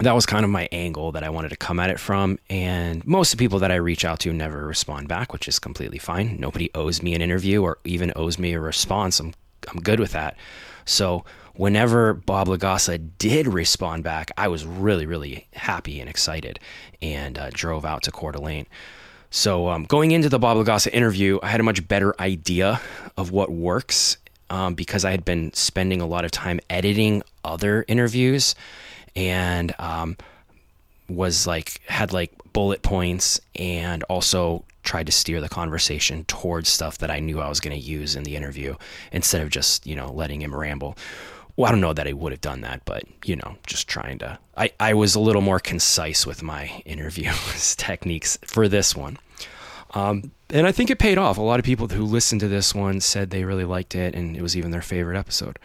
that 0.00 0.14
was 0.14 0.26
kind 0.26 0.44
of 0.44 0.50
my 0.50 0.68
angle 0.72 1.12
that 1.12 1.22
I 1.22 1.30
wanted 1.30 1.50
to 1.50 1.56
come 1.56 1.78
at 1.78 1.90
it 1.90 2.00
from. 2.00 2.38
And 2.48 3.06
most 3.06 3.32
of 3.32 3.38
the 3.38 3.44
people 3.44 3.58
that 3.60 3.70
I 3.70 3.76
reach 3.76 4.04
out 4.04 4.20
to 4.20 4.32
never 4.32 4.66
respond 4.66 5.08
back, 5.08 5.32
which 5.32 5.48
is 5.48 5.58
completely 5.58 5.98
fine. 5.98 6.36
Nobody 6.40 6.70
owes 6.74 7.02
me 7.02 7.14
an 7.14 7.22
interview 7.22 7.62
or 7.62 7.78
even 7.84 8.12
owes 8.16 8.38
me 8.38 8.54
a 8.54 8.60
response. 8.60 9.20
I'm, 9.20 9.34
I'm 9.68 9.80
good 9.80 10.00
with 10.00 10.12
that. 10.12 10.36
So 10.84 11.24
whenever 11.54 12.14
Bob 12.14 12.48
Lagassa 12.48 12.98
did 13.18 13.46
respond 13.46 14.04
back, 14.04 14.30
I 14.36 14.48
was 14.48 14.64
really, 14.64 15.06
really 15.06 15.46
happy 15.54 16.00
and 16.00 16.08
excited 16.08 16.58
and 17.00 17.38
uh, 17.38 17.50
drove 17.52 17.84
out 17.84 18.02
to 18.04 18.10
Coeur 18.10 18.32
d'Alene. 18.32 18.66
So, 19.30 19.68
um, 19.68 19.84
going 19.84 20.10
into 20.10 20.28
the 20.28 20.38
Bob 20.38 20.58
Lagassa 20.58 20.92
interview, 20.92 21.38
I 21.42 21.48
had 21.48 21.60
a 21.60 21.62
much 21.62 21.86
better 21.88 22.14
idea 22.20 22.80
of 23.16 23.30
what 23.30 23.50
works 23.50 24.18
um, 24.50 24.74
because 24.74 25.06
I 25.06 25.10
had 25.10 25.24
been 25.24 25.52
spending 25.54 26.02
a 26.02 26.06
lot 26.06 26.26
of 26.26 26.30
time 26.30 26.60
editing 26.68 27.22
other 27.42 27.84
interviews 27.88 28.54
and 29.16 29.74
um, 29.78 30.18
was 31.08 31.46
like, 31.46 31.80
had 31.86 32.12
like 32.12 32.32
bullet 32.52 32.82
points 32.82 33.40
and 33.54 34.02
also 34.04 34.64
tried 34.82 35.06
to 35.06 35.12
steer 35.12 35.40
the 35.40 35.48
conversation 35.48 36.24
towards 36.24 36.68
stuff 36.68 36.98
that 36.98 37.10
I 37.10 37.20
knew 37.20 37.40
I 37.40 37.48
was 37.48 37.60
going 37.60 37.74
to 37.74 37.82
use 37.82 38.16
in 38.16 38.24
the 38.24 38.36
interview 38.36 38.74
instead 39.12 39.40
of 39.40 39.48
just, 39.48 39.86
you 39.86 39.96
know, 39.96 40.12
letting 40.12 40.42
him 40.42 40.54
ramble. 40.54 40.98
Well, 41.56 41.68
I 41.68 41.72
don't 41.72 41.80
know 41.80 41.92
that 41.92 42.08
I 42.08 42.12
would 42.12 42.32
have 42.32 42.40
done 42.40 42.62
that, 42.62 42.82
but, 42.84 43.04
you 43.24 43.36
know, 43.36 43.56
just 43.66 43.86
trying 43.86 44.18
to. 44.18 44.38
I, 44.56 44.72
I 44.80 44.94
was 44.94 45.14
a 45.14 45.20
little 45.20 45.42
more 45.42 45.58
concise 45.58 46.26
with 46.26 46.42
my 46.42 46.66
interview 46.86 47.30
techniques 47.76 48.38
for 48.44 48.68
this 48.68 48.96
one. 48.96 49.18
Um, 49.94 50.32
and 50.50 50.66
I 50.66 50.72
think 50.72 50.90
it 50.90 50.98
paid 50.98 51.18
off. 51.18 51.38
A 51.38 51.42
lot 51.42 51.58
of 51.58 51.64
people 51.64 51.88
who 51.88 52.04
listened 52.04 52.40
to 52.40 52.48
this 52.48 52.74
one 52.74 53.00
said 53.00 53.30
they 53.30 53.44
really 53.44 53.64
liked 53.64 53.94
it, 53.94 54.14
and 54.14 54.36
it 54.36 54.42
was 54.42 54.56
even 54.56 54.70
their 54.70 54.82
favorite 54.82 55.18
episode, 55.18 55.58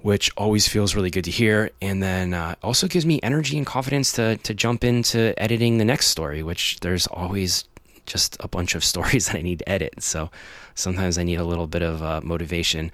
which 0.00 0.30
always 0.36 0.66
feels 0.66 0.94
really 0.94 1.10
good 1.10 1.24
to 1.24 1.30
hear. 1.30 1.70
And 1.80 2.02
then 2.02 2.34
uh, 2.34 2.56
also 2.62 2.88
gives 2.88 3.06
me 3.06 3.20
energy 3.22 3.56
and 3.56 3.66
confidence 3.66 4.12
to 4.12 4.36
to 4.38 4.54
jump 4.54 4.84
into 4.84 5.34
editing 5.40 5.78
the 5.78 5.84
next 5.84 6.08
story, 6.08 6.42
which 6.42 6.80
there's 6.80 7.06
always 7.08 7.64
just 8.06 8.36
a 8.40 8.48
bunch 8.48 8.74
of 8.74 8.84
stories 8.92 9.26
that 9.26 9.36
I 9.36 9.42
need 9.42 9.60
to 9.60 9.68
edit. 9.68 10.02
So 10.02 10.30
sometimes 10.74 11.18
I 11.18 11.24
need 11.24 11.40
a 11.40 11.44
little 11.44 11.66
bit 11.66 11.82
of 11.82 12.02
uh, 12.02 12.20
motivation 12.22 12.90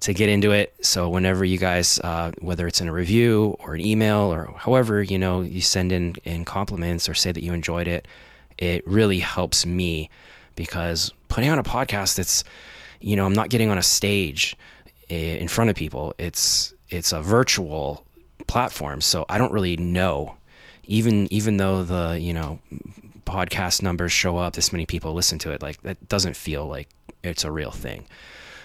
to 0.00 0.12
get 0.12 0.28
into 0.28 0.52
it. 0.52 0.74
So 0.82 1.08
whenever 1.08 1.44
you 1.44 1.58
guys, 1.58 1.98
uh, 2.00 2.32
whether 2.40 2.66
it's 2.66 2.80
in 2.80 2.88
a 2.88 2.92
review 2.92 3.56
or 3.60 3.74
an 3.74 3.80
email 3.80 4.32
or 4.32 4.54
however, 4.56 5.02
you 5.02 5.18
know, 5.18 5.40
you 5.40 5.60
send 5.60 5.92
in, 5.92 6.16
in 6.24 6.44
compliments 6.44 7.08
or 7.08 7.14
say 7.14 7.32
that 7.32 7.42
you 7.42 7.52
enjoyed 7.52 7.88
it, 7.88 8.06
it 8.58 8.86
really 8.86 9.18
helps 9.18 9.64
me 9.66 10.10
because 10.56 11.12
putting 11.28 11.50
on 11.50 11.58
a 11.58 11.64
podcast, 11.64 12.18
it's, 12.18 12.44
you 13.00 13.16
know, 13.16 13.26
I'm 13.26 13.32
not 13.32 13.48
getting 13.50 13.70
on 13.70 13.78
a 13.78 13.82
stage 13.82 14.56
in 15.08 15.48
front 15.48 15.70
of 15.70 15.76
people. 15.76 16.14
It's, 16.18 16.74
it's 16.90 17.12
a 17.12 17.20
virtual 17.20 18.04
platform. 18.46 19.00
So 19.00 19.24
I 19.28 19.38
don't 19.38 19.52
really 19.52 19.76
know 19.76 20.36
even, 20.86 21.32
even 21.32 21.56
though 21.56 21.82
the, 21.82 22.18
you 22.20 22.32
know, 22.32 22.58
podcast 23.24 23.82
numbers 23.82 24.12
show 24.12 24.36
up, 24.36 24.54
this 24.54 24.72
many 24.72 24.86
people 24.86 25.14
listen 25.14 25.38
to 25.40 25.50
it, 25.50 25.62
like 25.62 25.80
that 25.82 26.08
doesn't 26.08 26.36
feel 26.36 26.66
like 26.66 26.88
it's 27.22 27.44
a 27.44 27.50
real 27.50 27.70
thing. 27.70 28.06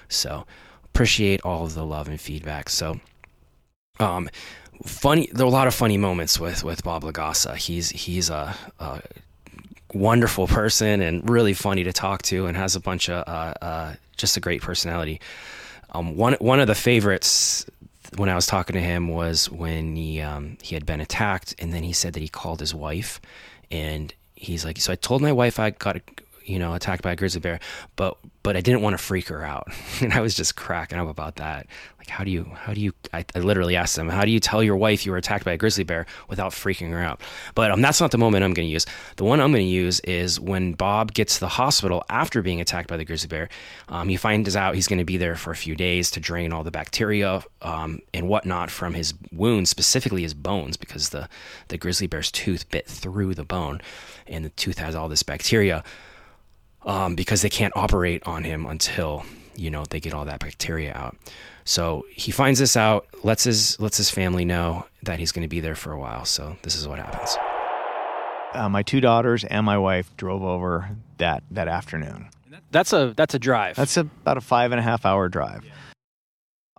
So 0.10 0.46
appreciate 0.94 1.42
all 1.44 1.64
of 1.66 1.74
the 1.74 1.86
love 1.86 2.08
and 2.08 2.20
feedback. 2.20 2.70
So, 2.70 3.00
um, 4.00 4.30
funny, 4.84 5.30
there 5.32 5.46
are 5.46 5.48
a 5.48 5.52
lot 5.52 5.68
of 5.68 5.74
funny 5.74 5.98
moments 5.98 6.40
with, 6.40 6.64
with 6.64 6.84
Bob 6.84 7.04
Lagassa. 7.04 7.56
He's, 7.56 7.90
he's 7.90 8.30
a, 8.30 8.56
a 8.80 9.02
wonderful 9.94 10.48
person 10.48 11.02
and 11.02 11.30
really 11.30 11.54
funny 11.54 11.84
to 11.84 11.94
talk 11.94 12.22
to 12.24 12.46
and 12.46 12.56
has 12.58 12.76
a 12.76 12.80
bunch 12.80 13.10
of, 13.10 13.28
uh, 13.28 13.54
uh, 13.62 13.94
just 14.18 14.38
a 14.38 14.40
great 14.40 14.62
personality. 14.62 15.20
Um, 15.92 16.16
one, 16.16 16.34
one 16.40 16.60
of 16.60 16.68
the 16.68 16.76
favorites 16.76 17.66
when 18.18 18.30
I 18.30 18.36
was 18.36 18.46
talking 18.46 18.74
to 18.74 18.82
him 18.82 19.08
was 19.08 19.50
when 19.50 19.96
he, 19.96 20.22
um, 20.22 20.58
he 20.62 20.76
had 20.76 20.86
been 20.86 21.02
attacked 21.02 21.56
and 21.60 21.74
then 21.74 21.84
he 21.84 21.94
said 21.94 22.14
that 22.14 22.22
he 22.22 22.28
called 22.28 22.60
his 22.60 22.74
wife 22.74 23.22
and 23.72 24.14
he's 24.36 24.66
like, 24.66 24.80
so 24.80 24.92
I 24.94 24.96
told 24.96 25.22
my 25.22 25.32
wife 25.32 25.60
I 25.60 25.72
got, 25.72 25.98
you 26.46 26.60
know, 26.60 26.74
attacked 26.74 27.04
by 27.04 27.12
a 27.12 27.16
grizzly 27.16 27.42
bear, 27.42 27.60
but 27.96 28.18
but 28.42 28.56
I 28.56 28.62
didn't 28.62 28.82
want 28.82 28.94
to 28.94 28.98
freak 28.98 29.28
her 29.28 29.44
out, 29.44 29.68
and 30.02 30.14
I 30.14 30.22
was 30.22 30.34
just 30.34 30.56
cracking 30.56 30.98
up 30.98 31.08
about 31.08 31.36
that. 31.36 31.68
Like, 31.98 32.08
how 32.08 32.24
do 32.24 32.32
you, 32.32 32.46
how 32.56 32.74
do 32.74 32.82
you? 32.82 32.94
I, 33.14 33.26
I 33.36 33.40
literally 33.40 33.76
asked 33.76 33.96
them, 33.96 34.10
how 34.10 34.24
do 34.24 34.32
you 34.32 34.40
tell 34.40 34.64
your 34.64 34.78
wife 34.78 35.06
you 35.06 35.12
were 35.12 35.18
attacked 35.18 35.46
by 35.46 35.52
a 35.52 35.58
grizzly 35.58 35.84
bear 35.84 36.06
without 36.30 36.52
freaking 36.52 36.90
her 36.92 37.00
out? 37.00 37.22
But 37.54 37.72
um, 37.72 37.82
that's 37.82 38.00
not 38.00 38.12
the 38.12 38.18
moment 38.18 38.44
I'm 38.44 38.54
going 38.54 38.68
to 38.68 38.72
use. 38.72 38.86
The 39.18 39.26
one 39.26 39.42
I'm 39.42 39.52
going 39.52 39.66
to 39.66 39.72
use 39.72 40.00
is 40.02 40.40
when 40.40 40.74
Bob 40.74 41.14
gets 41.14 41.36
to 41.36 41.42
the 41.42 41.50
hospital 41.50 42.04
after 42.10 42.42
being 42.42 42.62
attacked 42.62 42.88
by 42.88 42.98
the 42.98 43.06
grizzly 43.06 43.28
bear. 43.28 43.50
Um, 43.90 44.08
he 44.08 44.18
finds 44.18 44.56
out 44.56 44.76
he's 44.76 44.88
going 44.88 45.00
to 45.00 45.06
be 45.06 45.18
there 45.18 45.36
for 45.36 45.52
a 45.52 45.56
few 45.56 45.76
days 45.76 46.10
to 46.12 46.20
drain 46.20 46.54
all 46.54 46.64
the 46.64 46.72
bacteria 46.72 47.44
um, 47.62 48.00
and 48.14 48.30
whatnot 48.30 48.72
from 48.72 48.94
his 48.94 49.14
wounds, 49.32 49.70
specifically 49.70 50.22
his 50.22 50.34
bones, 50.34 50.78
because 50.78 51.10
the 51.10 51.28
the 51.68 51.78
grizzly 51.78 52.08
bear's 52.08 52.32
tooth 52.32 52.70
bit 52.70 52.88
through 52.88 53.36
the 53.36 53.46
bone, 53.46 53.82
and 54.26 54.46
the 54.46 54.50
tooth 54.50 54.78
has 54.78 54.96
all 54.96 55.10
this 55.10 55.24
bacteria 55.24 55.84
um, 56.90 57.14
because 57.14 57.44
they 57.44 57.50
can't 57.50 57.72
operate 57.78 58.24
on 58.26 58.44
him 58.44 58.66
until 58.66 59.24
you 59.56 59.70
know 59.70 59.86
they 59.90 60.00
get 60.00 60.14
all 60.14 60.26
that 60.26 60.40
bacteria 60.40 60.92
out. 60.94 61.16
So 61.64 62.06
he 62.12 62.32
finds 62.32 62.60
this 62.60 62.76
out, 62.76 63.06
lets 63.24 63.44
his 63.44 63.80
lets 63.80 63.98
his 63.98 64.10
family 64.10 64.44
know 64.44 64.88
that 65.04 65.20
he's 65.20 65.32
going 65.32 65.44
to 65.44 65.50
be 65.50 65.60
there 65.60 65.76
for 65.76 65.92
a 65.92 66.00
while. 66.00 66.26
So 66.26 66.58
this 66.64 66.76
is 66.76 66.88
what 66.88 66.98
happens. 66.98 67.38
Uh, 68.54 68.68
my 68.68 68.82
two 68.82 69.00
daughters 69.00 69.44
and 69.44 69.64
my 69.64 69.78
wife 69.78 70.18
drove 70.18 70.44
over 70.44 70.90
that 71.20 71.44
that 71.52 71.68
afternoon. 71.68 72.30
That's 72.72 72.92
a 72.92 73.14
that's 73.16 73.36
a 73.36 73.40
drive. 73.40 73.76
That's 73.76 73.96
a, 73.96 74.02
about 74.02 74.38
a 74.38 74.42
five 74.42 74.72
and 74.72 74.80
a 74.80 74.84
half 74.84 75.06
hour 75.06 75.30
drive. 75.30 75.64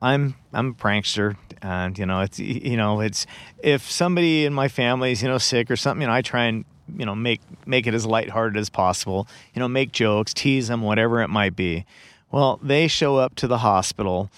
I'm 0.02 0.34
I'm 0.52 0.70
a 0.70 0.74
prankster, 0.74 1.36
and 1.62 1.96
you 1.96 2.06
know 2.06 2.22
it's 2.22 2.40
you 2.40 2.76
know 2.76 3.00
it's 3.00 3.26
if 3.62 3.88
somebody 3.88 4.44
in 4.44 4.54
my 4.54 4.66
family 4.66 5.12
is 5.12 5.22
you 5.22 5.28
know 5.28 5.38
sick 5.38 5.70
or 5.70 5.76
something, 5.76 6.02
you 6.02 6.08
know 6.08 6.14
I 6.14 6.22
try 6.22 6.46
and 6.46 6.64
you 6.96 7.06
know 7.06 7.14
make 7.14 7.40
make 7.66 7.86
it 7.86 7.94
as 7.94 8.06
lighthearted 8.06 8.56
as 8.56 8.70
possible. 8.70 9.26
You 9.54 9.60
know, 9.60 9.68
make 9.68 9.92
jokes, 9.92 10.34
tease 10.34 10.68
them, 10.68 10.82
whatever 10.82 11.20
it 11.22 11.28
might 11.28 11.56
be. 11.56 11.84
Well, 12.30 12.60
they 12.62 12.86
show 12.88 13.16
up 13.16 13.34
to 13.36 13.46
the 13.46 13.58
hospital 13.58 14.30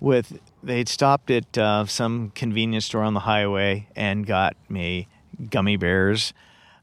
with 0.00 0.38
they'd 0.62 0.88
stopped 0.88 1.30
at 1.30 1.56
uh, 1.56 1.86
some 1.86 2.30
convenience 2.34 2.86
store 2.86 3.02
on 3.02 3.14
the 3.14 3.20
highway 3.20 3.88
and 3.96 4.26
got 4.26 4.56
me 4.68 5.08
gummy 5.50 5.76
bears, 5.76 6.32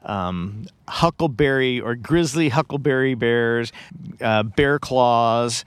um, 0.03 0.65
huckleberry 0.88 1.79
or 1.79 1.96
grizzly 1.96 2.50
huckleberry 2.50 3.15
bears, 3.15 3.72
uh, 4.22 4.44
bear 4.44 4.79
claws. 4.79 5.65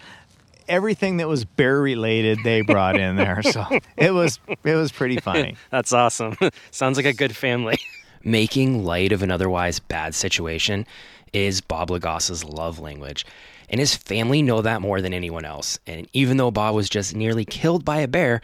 Everything 0.69 1.17
that 1.17 1.29
was 1.29 1.47
bear 1.47 1.81
related, 1.81 2.41
they 2.45 2.61
brought 2.61 2.99
in 2.99 3.17
there. 3.17 3.43
So 3.43 3.65
it 3.97 4.13
was 4.13 4.39
it 4.65 4.75
was 4.75 4.93
pretty 4.93 5.17
funny. 5.19 5.57
That's 5.71 5.93
awesome. 5.95 6.37
Sounds 6.71 6.99
like 6.99 7.07
a 7.07 7.15
good 7.15 7.35
family. 7.35 7.79
Making 8.25 8.85
light 8.85 9.13
of 9.13 9.23
an 9.23 9.31
otherwise 9.31 9.79
bad 9.79 10.15
situation 10.15 10.87
is 11.33 11.61
Bob 11.61 11.91
Lagassa's 11.91 12.45
love 12.45 12.79
language, 12.79 13.25
and 13.69 13.79
his 13.81 13.95
family 13.95 14.43
know 14.43 14.63
that 14.63 14.81
more 14.81 15.01
than 15.01 15.13
anyone 15.13 15.45
else. 15.45 15.79
And 15.87 16.09
even 16.13 16.37
though 16.37 16.51
Bob 16.51 16.75
was 16.75 16.89
just 16.89 17.15
nearly 17.15 17.45
killed 17.45 17.85
by 17.85 17.99
a 17.99 18.09
bear, 18.09 18.41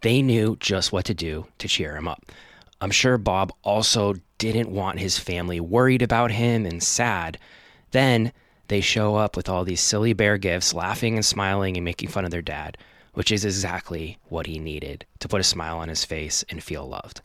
they 0.00 0.22
knew 0.22 0.56
just 0.60 0.92
what 0.92 1.04
to 1.06 1.14
do 1.14 1.46
to 1.58 1.68
cheer 1.68 1.96
him 1.96 2.08
up. 2.08 2.24
I'm 2.80 2.90
sure 2.90 3.16
Bob 3.16 3.52
also 3.62 4.14
didn't 4.38 4.68
want 4.68 4.98
his 4.98 5.18
family 5.18 5.60
worried 5.60 6.02
about 6.02 6.32
him 6.32 6.66
and 6.66 6.82
sad. 6.82 7.38
Then 7.92 8.32
they 8.66 8.80
show 8.80 9.14
up 9.14 9.36
with 9.36 9.48
all 9.48 9.64
these 9.64 9.80
silly 9.80 10.12
bear 10.14 10.36
gifts, 10.38 10.74
laughing 10.74 11.14
and 11.14 11.24
smiling 11.24 11.76
and 11.76 11.84
making 11.84 12.08
fun 12.08 12.24
of 12.24 12.32
their 12.32 12.42
dad, 12.42 12.76
which 13.14 13.30
is 13.30 13.44
exactly 13.44 14.18
what 14.28 14.46
he 14.46 14.58
needed 14.58 15.06
to 15.20 15.28
put 15.28 15.40
a 15.40 15.44
smile 15.44 15.78
on 15.78 15.88
his 15.88 16.04
face 16.04 16.44
and 16.48 16.62
feel 16.62 16.88
loved. 16.88 17.20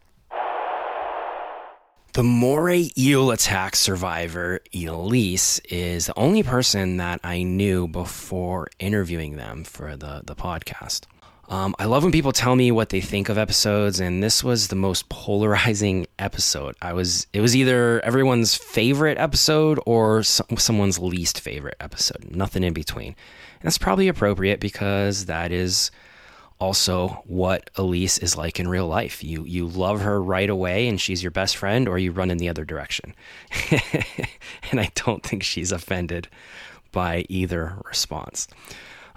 The 2.18 2.24
moray 2.24 2.90
eel 2.98 3.30
attack 3.30 3.76
survivor, 3.76 4.62
Elise, 4.74 5.60
is 5.70 6.08
the 6.08 6.18
only 6.18 6.42
person 6.42 6.98
that 6.98 7.20
I 7.24 7.44
knew 7.44 7.88
before 7.88 8.70
interviewing 8.80 9.36
them 9.36 9.64
for 9.64 9.96
the, 9.96 10.24
the 10.26 10.34
podcast. 10.34 11.04
Um, 11.48 11.76
I 11.78 11.86
love 11.86 12.02
when 12.02 12.12
people 12.12 12.32
tell 12.32 12.56
me 12.56 12.72
what 12.72 12.90
they 12.90 13.02
think 13.02 13.30
of 13.30 13.38
episodes, 13.38 14.00
and 14.00 14.24
this 14.24 14.44
was 14.44 14.70
the 14.70 14.76
most 14.76 15.10
polarizing 15.10 16.08
episode. 16.18 16.76
I 16.82 16.94
was 16.94 17.28
it 17.34 17.42
was 17.42 17.56
either 17.56 18.04
everyone's 18.04 18.56
favorite 18.56 19.20
episode 19.20 19.80
or 19.86 20.24
someone's 20.24 20.98
least 20.98 21.40
favorite 21.40 21.78
episode. 21.80 22.32
Nothing 22.32 22.64
in 22.64 22.74
between. 22.74 23.10
And 23.10 23.62
that's 23.62 23.78
probably 23.78 24.08
appropriate 24.08 24.60
because 24.60 25.28
that 25.28 25.52
is 25.52 25.92
also 26.60 27.24
what 27.26 27.70
Elise 27.76 28.18
is 28.18 28.36
like 28.36 28.60
in 28.60 28.68
real 28.68 28.88
life. 28.88 29.24
You 29.24 29.44
you 29.46 29.68
love 29.68 30.02
her 30.02 30.22
right 30.22 30.50
away 30.50 30.88
and 30.88 31.00
she's 31.00 31.22
your 31.22 31.32
best 31.32 31.56
friend 31.56 31.88
or 31.88 31.98
you 32.00 32.12
run 32.12 32.32
in 32.32 32.38
the 32.38 32.50
other 32.50 32.66
direction. 32.66 33.14
and 34.72 34.80
I 34.80 34.92
don't 34.96 35.24
think 35.24 35.44
she's 35.44 35.72
offended 35.72 36.28
by 36.92 37.26
either 37.30 37.78
response. 37.86 38.48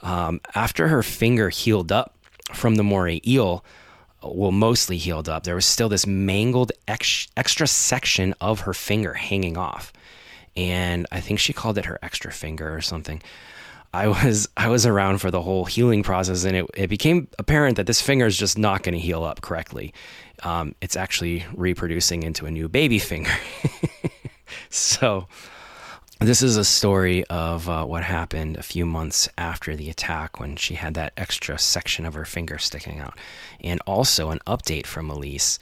Um, 0.03 0.41
after 0.55 0.89
her 0.89 1.03
finger 1.03 1.51
healed 1.51 1.93
up 1.93 2.15
from 2.53 2.77
the 2.77 2.83
moray 2.83 3.21
eel, 3.27 3.65
well, 4.23 4.53
mostly 4.53 4.99
healed 4.99 5.29
up, 5.29 5.45
there 5.45 5.55
was 5.55 5.67
still 5.67 5.89
this 5.89 6.07
mangled 6.07 6.73
ex- 6.89 7.29
extra 7.37 7.67
section 7.67 8.35
of 8.41 8.61
her 8.61 8.75
finger 8.75 9.15
hanging 9.15 9.57
off. 9.57 9.93
And 10.57 11.07
I 11.11 11.21
think 11.21 11.39
she 11.39 11.53
called 11.53 11.79
it 11.79 11.87
her 11.87 11.99
extra 12.03 12.33
finger 12.33 12.75
or 12.75 12.81
something. 12.81 13.23
I 13.93 14.09
was 14.09 14.49
I 14.57 14.69
was 14.69 14.87
around 14.87 15.19
for 15.19 15.31
the 15.31 15.43
whole 15.43 15.65
healing 15.65 16.03
process, 16.03 16.45
and 16.45 16.57
it, 16.57 16.67
it 16.75 16.87
became 16.89 17.29
apparent 17.39 17.77
that 17.77 17.87
this 17.87 18.01
finger 18.01 18.27
is 18.27 18.37
just 18.37 18.57
not 18.57 18.83
going 18.83 18.95
to 18.95 19.01
heal 19.01 19.25
up 19.25 19.41
correctly. 19.41 19.93
Um, 20.43 20.75
it's 20.81 20.97
actually 20.97 21.45
reproducing 21.55 22.23
into 22.23 22.47
a 22.47 22.51
new 22.51 22.69
baby 22.69 22.99
finger. 22.99 23.33
so 24.71 25.27
This 26.23 26.43
is 26.43 26.59
a 26.59 26.67
story 26.67 27.25
of 27.31 27.67
uh, 27.67 27.87
what 27.87 28.03
happened 28.03 28.59
a 28.59 28.63
few 28.63 28.85
months 28.85 29.27
after 29.39 29.75
the 29.75 29.89
attack 29.89 30.39
when 30.39 30.55
she 30.57 30.75
had 30.75 30.93
that 30.93 31.15
extra 31.17 31.59
section 31.59 32.05
of 32.05 32.13
her 32.13 32.27
finger 32.27 32.59
sticking 32.59 32.99
out. 32.99 33.17
And 33.65 33.81
also 33.87 34.29
an 34.29 34.41
update 34.47 34.85
from 34.85 35.09
Elise. 35.09 35.59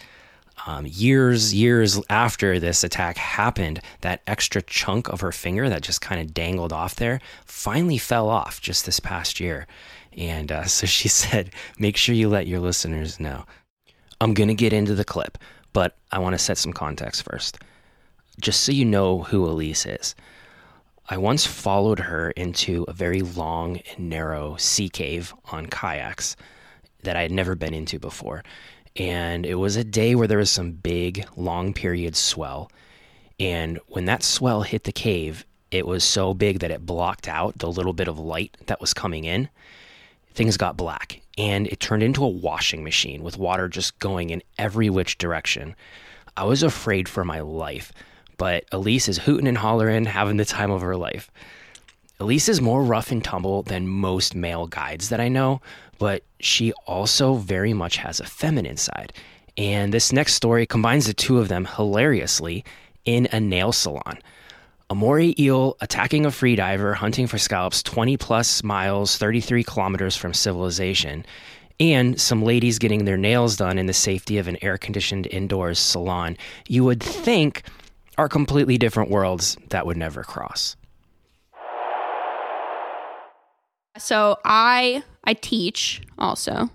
Um, 0.67 0.87
years, 0.87 1.55
years 1.55 2.01
after 2.11 2.59
this 2.59 2.83
attack 2.83 3.17
happened, 3.17 3.81
that 4.01 4.23
extra 4.27 4.61
chunk 4.63 5.09
of 5.09 5.21
her 5.21 5.33
finger 5.33 5.69
that 5.69 5.83
just 5.83 6.01
kind 6.01 6.21
of 6.21 6.35
dangled 6.35 6.73
off 6.73 6.97
there 6.97 7.21
finally 7.45 7.99
fell 7.99 8.29
off 8.29 8.61
just 8.61 8.85
this 8.85 9.01
past 9.01 9.41
year. 9.41 9.67
And 10.17 10.51
uh, 10.51 10.65
so 10.67 10.87
she 10.87 11.09
said, 11.09 11.53
make 11.79 11.97
sure 11.97 12.15
you 12.15 12.29
let 12.29 12.47
your 12.47 12.61
listeners 12.61 13.21
know. 13.21 13.45
I'm 14.21 14.35
going 14.35 14.49
to 14.49 14.55
get 14.55 14.73
into 14.73 14.95
the 14.95 15.05
clip, 15.05 15.39
but 15.73 15.97
I 16.11 16.19
want 16.19 16.35
to 16.35 16.39
set 16.39 16.59
some 16.59 16.73
context 16.73 17.23
first. 17.23 17.59
Just 18.41 18.65
so 18.65 18.73
you 18.73 18.85
know 18.85 19.23
who 19.23 19.47
Elise 19.47 19.87
is. 19.87 20.15
I 21.09 21.17
once 21.17 21.47
followed 21.47 22.01
her 22.01 22.33
into 22.33 22.85
a 22.87 22.93
very 22.93 23.23
long 23.23 23.81
and 23.97 24.11
narrow 24.11 24.57
sea 24.57 24.89
cave 24.91 25.33
on 25.51 25.67
kayaks 25.67 26.37
that 27.03 27.17
I 27.17 27.23
had 27.23 27.33
never 27.33 27.55
been 27.55 27.73
into 27.73 27.99
before. 27.99 28.43
And 28.97 29.47
it 29.47 29.55
was 29.55 29.77
a 29.77 29.85
day 29.85 30.15
where 30.15 30.29
there 30.29 30.39
was 30.39 30.51
some 30.51 30.73
big, 30.73 31.27
long 31.37 31.73
period 31.73 32.17
swell. 32.17 32.71
And 33.39 33.79
when 33.89 34.07
that 34.07 34.23
swell 34.23 34.63
hit 34.63 34.85
the 34.85 34.93
cave, 34.93 35.45
it 35.71 35.87
was 35.87 36.03
so 36.03 36.35
big 36.35 36.61
that 36.61 36.71
it 36.71 36.87
blocked 36.87 37.29
out 37.29 37.59
the 37.59 37.71
little 37.71 37.93
bit 37.93 38.09
of 38.09 38.19
light 38.19 38.57
that 38.67 38.81
was 38.81 38.95
coming 38.95 39.25
in. 39.25 39.49
Things 40.33 40.57
got 40.57 40.77
black 40.77 41.21
and 41.37 41.67
it 41.67 41.81
turned 41.81 42.03
into 42.03 42.25
a 42.25 42.29
washing 42.29 42.83
machine 42.83 43.23
with 43.23 43.39
water 43.39 43.69
just 43.69 43.99
going 43.99 44.31
in 44.31 44.43
every 44.59 44.91
which 44.91 45.19
direction. 45.19 45.75
I 46.37 46.45
was 46.45 46.63
afraid 46.63 47.09
for 47.09 47.25
my 47.25 47.41
life 47.41 47.93
but 48.39 48.65
Elise 48.73 49.09
is 49.09 49.19
hooting 49.19 49.49
and 49.49 49.59
hollering, 49.59 50.07
having 50.07 50.39
the 50.39 50.45
time 50.47 50.71
of 50.71 50.81
her 50.81 50.97
life. 50.97 51.31
Elise 52.21 52.49
is 52.49 52.61
more 52.61 52.83
rough 52.83 53.13
and 53.13 53.23
tumble 53.23 53.63
than 53.63 53.87
most 53.87 54.35
male 54.35 54.67
guides 54.67 55.09
that 55.09 55.21
I 55.21 55.29
know, 55.29 55.61
but 56.01 56.25
she 56.41 56.73
also 56.85 57.35
very 57.35 57.73
much 57.73 57.97
has 57.99 58.19
a 58.19 58.27
feminine 58.27 58.77
side. 58.77 59.13
And 59.57 59.95
this 59.95 60.13
next 60.13 60.35
story 60.35 60.67
combines 60.67 61.07
the 61.07 61.15
two 61.15 61.39
of 61.39 61.47
them 61.47 61.65
hilariously 61.65 62.65
in 63.05 63.29
a 63.31 63.39
nail 63.39 63.71
salon. 63.71 64.19
A 64.91 64.97
moray 64.97 65.33
eel 65.39 65.77
attacking 65.81 66.27
a 66.27 66.31
freediver 66.31 66.93
hunting 66.95 67.29
for 67.29 67.39
scallops 67.39 67.85
20 67.85 68.17
plus 68.17 68.65
miles, 68.65 69.17
33 69.17 69.63
kilometers 69.63 70.17
from 70.17 70.35
civilization, 70.35 71.25
and 71.79 72.21
some 72.21 72.43
ladies 72.43 72.81
getting 72.81 73.05
their 73.05 73.17
nails 73.17 73.57
done 73.57 73.79
in 73.79 73.87
the 73.87 73.93
safety 73.93 74.39
of 74.39 74.49
an 74.49 74.59
air 74.61 74.77
conditioned 74.77 75.29
indoors 75.29 75.79
salon. 75.79 76.37
You 76.67 76.83
would 76.83 77.01
think 77.01 77.63
are 78.17 78.29
completely 78.29 78.77
different 78.77 79.09
worlds 79.09 79.57
that 79.69 79.87
would 79.87 79.97
never 79.97 80.25
cross. 80.25 80.75
So 83.99 84.39
I 84.45 85.03
I 85.25 85.35
teach 85.35 86.03
also. 86.19 86.71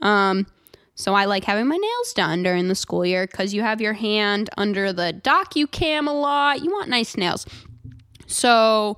Um 0.00 0.46
so 0.96 1.14
I 1.14 1.24
like 1.24 1.44
having 1.44 1.66
my 1.66 1.76
nails 1.76 2.12
done 2.14 2.42
during 2.42 2.68
the 2.68 2.74
school 2.74 3.04
year 3.04 3.26
cuz 3.26 3.52
you 3.52 3.62
have 3.62 3.80
your 3.80 3.94
hand 3.94 4.50
under 4.56 4.92
the 4.92 5.12
docu-cam 5.12 6.06
a 6.06 6.12
lot. 6.12 6.62
You 6.62 6.70
want 6.70 6.88
nice 6.88 7.16
nails. 7.16 7.46
So 8.26 8.96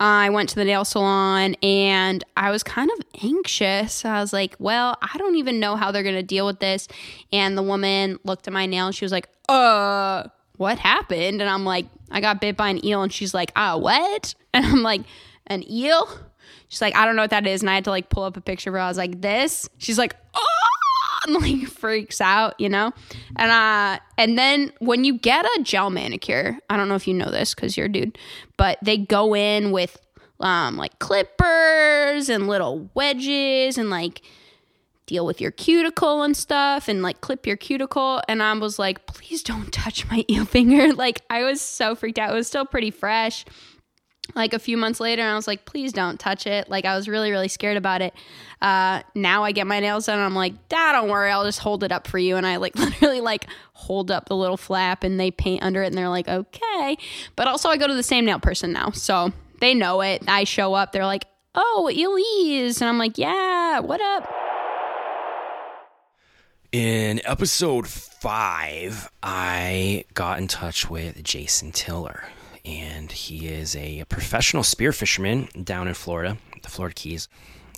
I 0.00 0.30
went 0.30 0.48
to 0.50 0.56
the 0.56 0.64
nail 0.64 0.84
salon 0.84 1.54
and 1.62 2.24
I 2.36 2.50
was 2.50 2.62
kind 2.62 2.90
of 2.90 2.98
anxious. 3.22 4.04
I 4.04 4.20
was 4.20 4.32
like, 4.32 4.56
well, 4.58 4.98
I 5.00 5.16
don't 5.18 5.36
even 5.36 5.60
know 5.60 5.76
how 5.76 5.92
they're 5.92 6.02
going 6.02 6.16
to 6.16 6.22
deal 6.22 6.46
with 6.46 6.58
this. 6.58 6.88
And 7.32 7.56
the 7.56 7.62
woman 7.62 8.18
looked 8.24 8.46
at 8.46 8.52
my 8.52 8.66
nail 8.66 8.86
and 8.86 8.94
she 8.94 9.04
was 9.04 9.12
like, 9.12 9.28
uh, 9.48 10.24
what 10.56 10.78
happened? 10.78 11.40
And 11.40 11.48
I'm 11.48 11.64
like, 11.64 11.86
I 12.10 12.20
got 12.20 12.40
bit 12.40 12.56
by 12.56 12.70
an 12.70 12.84
eel. 12.84 13.02
And 13.02 13.12
she's 13.12 13.34
like, 13.34 13.52
ah, 13.56 13.76
what? 13.76 14.34
And 14.54 14.64
I'm 14.66 14.82
like, 14.82 15.02
an 15.48 15.68
eel? 15.68 16.08
She's 16.68 16.80
like, 16.80 16.96
I 16.96 17.04
don't 17.04 17.16
know 17.16 17.22
what 17.22 17.30
that 17.30 17.46
is. 17.46 17.62
And 17.62 17.70
I 17.70 17.74
had 17.74 17.84
to 17.84 17.90
like 17.90 18.10
pull 18.10 18.24
up 18.24 18.36
a 18.36 18.40
picture 18.40 18.70
of 18.70 18.74
her. 18.74 18.80
I 18.80 18.88
was 18.88 18.98
like, 18.98 19.20
this? 19.20 19.68
She's 19.78 19.98
like, 19.98 20.16
oh, 20.34 20.40
and 21.26 21.34
like 21.34 21.68
freaks 21.68 22.20
out, 22.20 22.58
you 22.58 22.68
know? 22.68 22.92
And 23.36 23.50
uh 23.50 23.98
and 24.18 24.38
then 24.38 24.72
when 24.78 25.04
you 25.04 25.18
get 25.18 25.44
a 25.44 25.62
gel 25.62 25.90
manicure, 25.90 26.58
I 26.70 26.76
don't 26.76 26.88
know 26.88 26.94
if 26.94 27.06
you 27.06 27.14
know 27.14 27.30
this 27.30 27.54
because 27.54 27.76
you're 27.76 27.86
a 27.86 27.92
dude, 27.92 28.18
but 28.56 28.78
they 28.82 28.98
go 28.98 29.34
in 29.34 29.72
with 29.72 29.98
um 30.40 30.76
like 30.76 30.98
clippers 30.98 32.28
and 32.28 32.48
little 32.48 32.90
wedges 32.94 33.78
and 33.78 33.90
like 33.90 34.22
deal 35.06 35.26
with 35.26 35.40
your 35.40 35.50
cuticle 35.50 36.22
and 36.22 36.36
stuff 36.36 36.88
and 36.88 37.02
like 37.02 37.20
clip 37.20 37.46
your 37.46 37.56
cuticle. 37.56 38.22
And 38.28 38.42
I 38.42 38.52
was 38.54 38.78
like, 38.78 39.06
please 39.06 39.42
don't 39.42 39.72
touch 39.72 40.08
my 40.10 40.24
eel 40.30 40.44
finger. 40.44 40.92
Like 40.92 41.22
I 41.30 41.44
was 41.44 41.60
so 41.60 41.94
freaked 41.94 42.18
out. 42.18 42.30
It 42.30 42.34
was 42.34 42.46
still 42.46 42.64
pretty 42.66 42.90
fresh. 42.90 43.44
Like 44.34 44.54
a 44.54 44.58
few 44.58 44.76
months 44.76 45.00
later, 45.00 45.22
I 45.22 45.34
was 45.34 45.46
like, 45.46 45.64
please 45.64 45.92
don't 45.92 46.18
touch 46.18 46.46
it. 46.46 46.68
Like 46.68 46.84
I 46.84 46.96
was 46.96 47.08
really, 47.08 47.30
really 47.30 47.48
scared 47.48 47.76
about 47.76 48.02
it. 48.02 48.14
Uh, 48.62 49.02
now 49.14 49.44
I 49.44 49.52
get 49.52 49.66
my 49.66 49.80
nails 49.80 50.06
done. 50.06 50.18
I'm 50.18 50.34
like, 50.34 50.68
Dad, 50.68 50.92
don't 50.92 51.10
worry. 51.10 51.30
I'll 51.30 51.44
just 51.44 51.60
hold 51.60 51.84
it 51.84 51.92
up 51.92 52.06
for 52.06 52.18
you. 52.18 52.36
And 52.36 52.46
I 52.46 52.56
like 52.56 52.74
literally 52.78 53.20
like 53.20 53.46
hold 53.74 54.10
up 54.10 54.28
the 54.28 54.36
little 54.36 54.56
flap 54.56 55.04
and 55.04 55.20
they 55.20 55.30
paint 55.30 55.62
under 55.62 55.82
it 55.82 55.88
and 55.88 55.98
they're 55.98 56.08
like, 56.08 56.28
okay. 56.28 56.96
But 57.36 57.48
also 57.48 57.68
I 57.68 57.76
go 57.76 57.86
to 57.86 57.94
the 57.94 58.02
same 58.02 58.24
nail 58.24 58.40
person 58.40 58.72
now. 58.72 58.90
So 58.90 59.32
they 59.60 59.74
know 59.74 60.00
it. 60.00 60.22
I 60.26 60.44
show 60.44 60.74
up. 60.74 60.92
They're 60.92 61.06
like, 61.06 61.26
oh, 61.54 61.90
Elise. 61.94 62.80
And 62.80 62.88
I'm 62.88 62.98
like, 62.98 63.18
yeah, 63.18 63.80
what 63.80 64.00
up? 64.00 64.32
In 66.72 67.20
episode 67.24 67.86
five, 67.86 69.08
I 69.22 70.06
got 70.14 70.38
in 70.38 70.48
touch 70.48 70.90
with 70.90 71.22
Jason 71.22 71.70
Tiller, 71.70 72.24
and 72.64 73.12
he 73.12 73.48
is 73.48 73.76
a 73.76 74.04
professional 74.08 74.62
spear 74.62 74.92
fisherman 74.92 75.48
down 75.62 75.88
in 75.88 75.94
Florida, 75.94 76.38
the 76.62 76.68
Florida 76.68 76.94
Keys. 76.94 77.28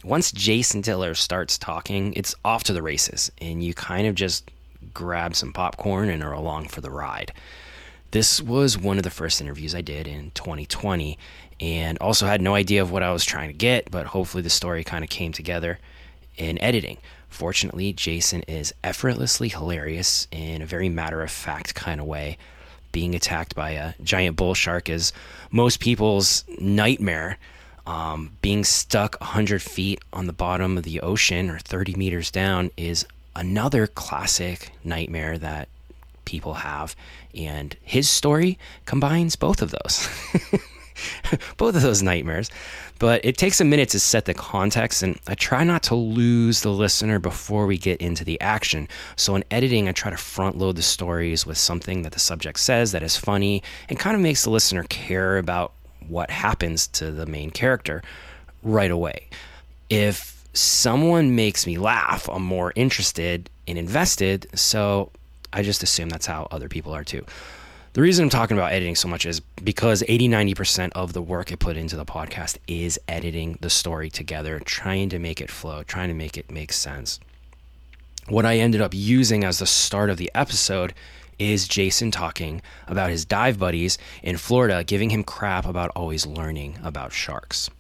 Once 0.05 0.31
Jason 0.31 0.83
Tiller 0.83 1.15
starts 1.15 1.59
talking, 1.59 2.13
it's 2.15 2.35
off 2.45 2.63
to 2.65 2.73
the 2.73 2.83
races, 2.83 3.33
and 3.41 3.63
you 3.65 3.75
kind 3.75 4.07
of 4.07 4.15
just 4.15 4.51
grab 4.95 5.35
some 5.35 5.53
popcorn 5.53 6.09
and 6.09 6.23
are 6.23 6.33
along 6.33 6.69
for 6.69 6.81
the 6.81 6.91
ride. 6.91 7.33
This 8.13 8.41
was 8.41 8.79
one 8.79 8.99
of 8.99 9.03
the 9.03 9.11
first 9.11 9.41
interviews 9.41 9.75
I 9.75 9.81
did 9.81 10.07
in 10.07 10.31
2020, 10.33 11.19
and 11.61 11.99
also 11.99 12.27
had 12.27 12.41
no 12.41 12.55
idea 12.55 12.83
of 12.83 12.93
what 12.93 13.03
I 13.03 13.13
was 13.13 13.25
trying 13.25 13.49
to 13.49 13.57
get, 13.57 13.91
but 13.91 14.07
hopefully 14.07 14.43
the 14.43 14.51
story 14.51 14.85
kind 14.85 15.03
of 15.03 15.11
came 15.11 15.33
together 15.33 15.81
in 16.37 16.61
editing. 16.63 16.99
Fortunately, 17.29 17.93
Jason 17.93 18.43
is 18.43 18.73
effortlessly 18.85 19.49
hilarious 19.49 20.29
in 20.31 20.63
a 20.63 20.67
very 20.67 20.89
matter 20.89 21.23
of 21.23 21.31
fact 21.31 21.75
kind 21.75 22.01
of 22.01 22.07
way. 22.07 22.39
Being 22.97 23.15
attacked 23.15 23.55
by 23.55 23.73
a 23.73 23.93
giant 24.03 24.37
bull 24.37 24.55
shark 24.55 24.89
is 24.89 25.13
most 25.51 25.81
people's 25.81 26.45
nightmare. 26.59 27.37
Um, 27.87 28.31
being 28.41 28.65
stuck 28.65 29.21
100 29.21 29.61
feet 29.61 30.01
on 30.15 30.27
the 30.27 30.33
bottom 30.33 30.79
of 30.79 30.85
the 30.85 31.03
ocean 31.03 31.51
or 31.51 31.59
30 31.59 31.93
meters 31.97 32.31
down 32.31 32.71
is 32.75 33.05
another 33.35 33.87
classic 33.87 34.73
nightmare 34.83 35.37
that 35.37 35.69
people 36.25 36.55
have. 36.55 36.97
And 37.35 37.77
his 37.83 38.09
story 38.09 38.59
combines 38.87 39.37
both 39.37 39.61
of 39.61 39.73
those. 39.73 40.09
both 41.57 41.77
of 41.77 41.83
those 41.83 42.03
nightmares. 42.03 42.51
But 42.99 43.25
it 43.25 43.37
takes 43.37 43.61
a 43.61 43.65
minute 43.65 43.91
to 43.91 44.01
set 44.01 44.25
the 44.25 44.35
context, 44.35 45.03
and 45.03 45.19
I 45.27 45.35
try 45.35 45.65
not 45.65 45.83
to 45.85 45.95
lose 45.95 46.63
the 46.63 46.71
listener 46.71 47.19
before 47.19 47.67
we 47.67 47.77
get 47.77 48.01
into 48.01 48.25
the 48.25 48.41
action. 48.41 48.89
So 49.17 49.35
in 49.35 49.45
editing, 49.51 49.89
I 49.89 49.93
try 49.93 50.11
to 50.11 50.17
front 50.17 50.57
load 50.57 50.77
the 50.77 50.83
stories 50.83 51.45
with 51.45 51.59
something 51.59 52.03
that 52.03 52.13
the 52.13 52.19
subject 52.19 52.59
says 52.59 52.93
that 52.93 53.03
is 53.03 53.17
funny 53.17 53.63
and 53.89 53.99
kind 53.99 54.17
of 54.17 54.23
makes 54.23 54.45
the 54.45 54.51
listener 54.51 54.85
care 54.85 55.37
about 55.37 55.73
what 56.09 56.31
happens 56.31 56.87
to 56.87 57.11
the 57.11 57.27
main 57.27 57.51
character 57.51 58.03
right 58.63 58.91
away. 58.91 59.29
If 59.91 60.43
someone 60.55 61.37
makes 61.37 61.67
me 61.67 61.79
laugh, 61.79 62.29
I'm 62.29 62.43
more 62.43 62.73
interested 62.75 63.51
and 63.69 63.77
invested. 63.77 64.47
So 64.55 65.11
I 65.53 65.63
just 65.63 65.83
assume 65.83 66.09
that's 66.09 66.27
how 66.27 66.49
other 66.51 66.69
people 66.69 66.95
are 66.95 67.05
too. 67.05 67.25
The 67.97 68.03
reason 68.03 68.25
I'm 68.25 68.29
talking 68.29 68.59
about 68.59 68.73
editing 68.73 68.95
so 68.95 69.09
much 69.09 69.25
is 69.25 69.41
because 69.41 70.05
80 70.07 70.29
90% 70.29 70.93
of 70.95 71.15
the 71.15 71.23
work 71.23 71.51
I 71.51 71.55
put 71.55 71.79
into 71.79 71.97
the 71.97 72.05
podcast 72.05 72.59
is 72.69 73.01
editing 73.09 73.57
the 73.63 73.71
story 73.71 74.11
together, 74.11 74.61
trying 74.61 75.09
to 75.09 75.19
make 75.19 75.41
it 75.41 75.51
flow, 75.51 75.83
trying 75.83 76.09
to 76.09 76.15
make 76.15 76.37
it 76.37 76.51
make 76.51 76.75
sense. 76.75 77.19
What 78.29 78.45
I 78.45 78.59
ended 78.59 78.83
up 78.83 78.93
using 78.93 79.45
as 79.45 79.61
the 79.61 79.67
start 79.67 80.11
of 80.11 80.19
the 80.19 80.31
episode 80.35 80.93
is 81.39 81.67
Jason 81.67 82.11
talking 82.11 82.61
about 82.87 83.09
his 83.09 83.25
dive 83.25 83.59
buddies 83.59 83.97
in 84.23 84.37
Florida, 84.37 84.85
giving 84.85 85.09
him 85.09 85.25
crap 85.25 85.65
about 85.65 85.91
always 85.97 86.27
learning 86.27 86.79
about 86.83 87.15
sharks. 87.15 87.71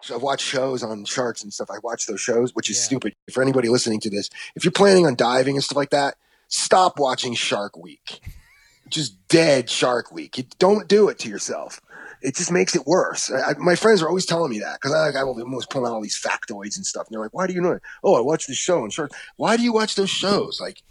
So 0.00 0.14
I've 0.14 0.22
watched 0.22 0.46
shows 0.46 0.84
on 0.84 1.04
sharks 1.04 1.42
and 1.42 1.52
stuff. 1.52 1.72
I 1.72 1.78
watch 1.82 2.06
those 2.06 2.20
shows, 2.20 2.54
which 2.54 2.70
is 2.70 2.76
yeah. 2.76 2.84
stupid 2.84 3.14
for 3.32 3.42
anybody 3.42 3.68
listening 3.68 3.98
to 4.02 4.10
this. 4.10 4.30
If 4.54 4.64
you're 4.64 4.70
planning 4.70 5.06
on 5.06 5.16
diving 5.16 5.56
and 5.56 5.64
stuff 5.64 5.76
like 5.76 5.90
that, 5.90 6.14
stop 6.48 6.98
watching 6.98 7.34
Shark 7.34 7.76
Week. 7.76 8.20
Just 8.88 9.26
dead 9.28 9.68
Shark 9.68 10.12
Week. 10.12 10.38
You 10.38 10.44
don't 10.58 10.88
do 10.88 11.08
it 11.08 11.18
to 11.20 11.28
yourself. 11.28 11.80
It 12.22 12.34
just 12.36 12.50
makes 12.50 12.74
it 12.74 12.86
worse. 12.86 13.30
I, 13.30 13.54
my 13.58 13.74
friends 13.74 14.00
are 14.02 14.08
always 14.08 14.26
telling 14.26 14.50
me 14.50 14.58
that 14.60 14.78
because 14.80 14.92
I, 14.94 15.06
like, 15.06 15.16
I 15.16 15.22
almost 15.22 15.70
pulling 15.70 15.90
out 15.90 15.94
all 15.94 16.00
these 16.00 16.20
factoids 16.20 16.76
and 16.76 16.86
stuff. 16.86 17.06
And 17.06 17.14
they're 17.14 17.20
like, 17.20 17.34
"Why 17.34 17.46
do 17.46 17.52
you 17.52 17.60
know 17.60 17.72
it?" 17.72 17.82
Oh, 18.02 18.14
I 18.14 18.20
watched 18.20 18.48
this 18.48 18.56
show 18.56 18.82
and 18.82 18.92
Shark. 18.92 19.12
Why 19.36 19.56
do 19.56 19.62
you 19.62 19.72
watch 19.72 19.96
those 19.96 20.10
shows? 20.10 20.60
Like, 20.60 20.82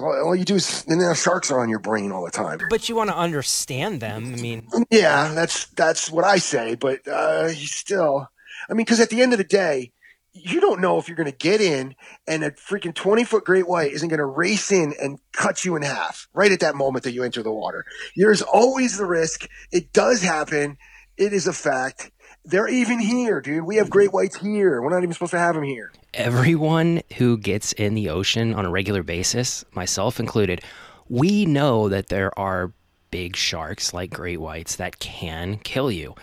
All, 0.00 0.12
all 0.26 0.36
you 0.36 0.44
do 0.44 0.56
is, 0.56 0.84
and 0.86 1.00
then 1.00 1.14
sharks 1.14 1.50
are 1.50 1.60
on 1.60 1.68
your 1.68 1.78
brain 1.78 2.12
all 2.12 2.24
the 2.24 2.30
time. 2.30 2.58
But 2.70 2.88
you 2.88 2.94
want 2.96 3.08
to 3.10 3.16
understand 3.16 4.00
them. 4.00 4.34
I 4.34 4.36
mean, 4.36 4.68
Yeah, 4.90 5.32
that's 5.32 5.66
that's 5.68 6.10
what 6.10 6.24
I 6.24 6.38
say. 6.38 6.74
But 6.74 7.06
uh, 7.08 7.48
you 7.48 7.66
still, 7.66 8.28
I 8.68 8.74
mean, 8.74 8.84
because 8.84 9.00
at 9.00 9.10
the 9.10 9.22
end 9.22 9.32
of 9.32 9.38
the 9.38 9.44
day, 9.44 9.92
you 10.40 10.60
don't 10.60 10.80
know 10.80 10.98
if 10.98 11.08
you're 11.08 11.16
going 11.16 11.30
to 11.30 11.36
get 11.36 11.60
in, 11.60 11.94
and 12.26 12.44
a 12.44 12.50
freaking 12.52 12.94
twenty 12.94 13.24
foot 13.24 13.44
great 13.44 13.68
white 13.68 13.92
isn't 13.92 14.08
going 14.08 14.18
to 14.18 14.26
race 14.26 14.70
in 14.72 14.94
and 15.00 15.18
cut 15.32 15.64
you 15.64 15.76
in 15.76 15.82
half 15.82 16.28
right 16.32 16.52
at 16.52 16.60
that 16.60 16.74
moment 16.74 17.04
that 17.04 17.12
you 17.12 17.24
enter 17.24 17.42
the 17.42 17.52
water. 17.52 17.84
There's 18.16 18.42
always 18.42 18.96
the 18.98 19.06
risk. 19.06 19.48
It 19.70 19.92
does 19.92 20.22
happen. 20.22 20.78
It 21.16 21.32
is 21.32 21.46
a 21.46 21.52
fact. 21.52 22.10
They're 22.44 22.68
even 22.68 22.98
here, 22.98 23.40
dude. 23.40 23.64
We 23.64 23.76
have 23.76 23.90
great 23.90 24.12
whites 24.12 24.36
here. 24.36 24.80
We're 24.80 24.90
not 24.90 25.02
even 25.02 25.12
supposed 25.12 25.32
to 25.32 25.38
have 25.38 25.54
them 25.54 25.64
here. 25.64 25.92
everyone 26.14 27.02
who 27.16 27.38
gets 27.38 27.72
in 27.74 27.94
the 27.94 28.08
ocean 28.08 28.54
on 28.54 28.64
a 28.64 28.70
regular 28.70 29.02
basis, 29.02 29.64
myself 29.72 30.18
included, 30.20 30.62
we 31.08 31.46
know 31.46 31.88
that 31.88 32.08
there 32.08 32.36
are 32.38 32.72
big 33.10 33.36
sharks 33.36 33.94
like 33.94 34.10
great 34.10 34.40
whites 34.40 34.76
that 34.76 34.98
can 34.98 35.58
kill 35.58 35.90
you 35.90 36.14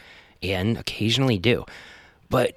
and 0.43 0.77
occasionally 0.77 1.39
do. 1.39 1.65
But 2.29 2.55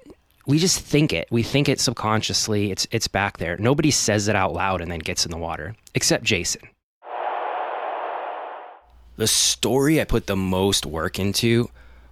we 0.49 0.57
just 0.57 0.79
think 0.79 1.13
it. 1.13 1.27
We 1.29 1.43
think 1.43 1.69
it 1.69 1.79
subconsciously. 1.79 2.71
It's 2.71 2.87
it's 2.89 3.07
back 3.07 3.37
there. 3.37 3.55
Nobody 3.57 3.91
says 3.91 4.27
it 4.27 4.35
out 4.35 4.51
loud 4.51 4.81
and 4.81 4.91
then 4.91 4.97
gets 4.97 5.23
in 5.23 5.29
the 5.29 5.37
water 5.37 5.75
except 5.93 6.23
Jason. 6.23 6.63
The 9.17 9.27
story 9.27 10.01
I 10.01 10.05
put 10.05 10.25
the 10.25 10.35
most 10.35 10.87
work 10.87 11.19
into 11.19 11.69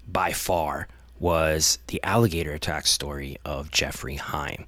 by 0.07 0.33
far 0.33 0.87
was 1.19 1.79
the 1.87 2.03
alligator 2.03 2.53
attack 2.53 2.85
story 2.85 3.37
of 3.43 3.71
Jeffrey 3.71 4.17
Heim. 4.17 4.67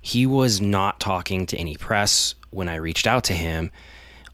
He 0.00 0.24
was 0.24 0.60
not 0.60 1.00
talking 1.00 1.44
to 1.46 1.56
any 1.56 1.76
press 1.76 2.36
when 2.50 2.68
I 2.68 2.76
reached 2.76 3.08
out 3.08 3.24
to 3.24 3.32
him 3.32 3.72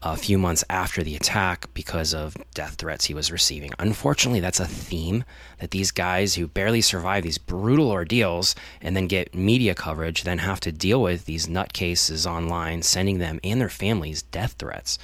a 0.01 0.15
few 0.15 0.37
months 0.37 0.63
after 0.69 1.03
the 1.03 1.15
attack 1.15 1.67
because 1.73 2.13
of 2.13 2.37
death 2.53 2.75
threats 2.75 3.05
he 3.05 3.13
was 3.13 3.31
receiving. 3.31 3.71
Unfortunately, 3.79 4.39
that's 4.39 4.59
a 4.59 4.65
theme 4.65 5.23
that 5.59 5.71
these 5.71 5.91
guys 5.91 6.35
who 6.35 6.47
barely 6.47 6.81
survive 6.81 7.23
these 7.23 7.37
brutal 7.37 7.89
ordeals 7.89 8.55
and 8.81 8.95
then 8.95 9.07
get 9.07 9.33
media 9.33 9.73
coverage 9.73 10.23
then 10.23 10.39
have 10.39 10.59
to 10.59 10.71
deal 10.71 11.01
with 11.01 11.25
these 11.25 11.47
nutcases 11.47 12.29
online 12.29 12.81
sending 12.81 13.19
them 13.19 13.39
and 13.43 13.59
their 13.59 13.69
families 13.69 14.21
death 14.21 14.55
threats. 14.59 14.99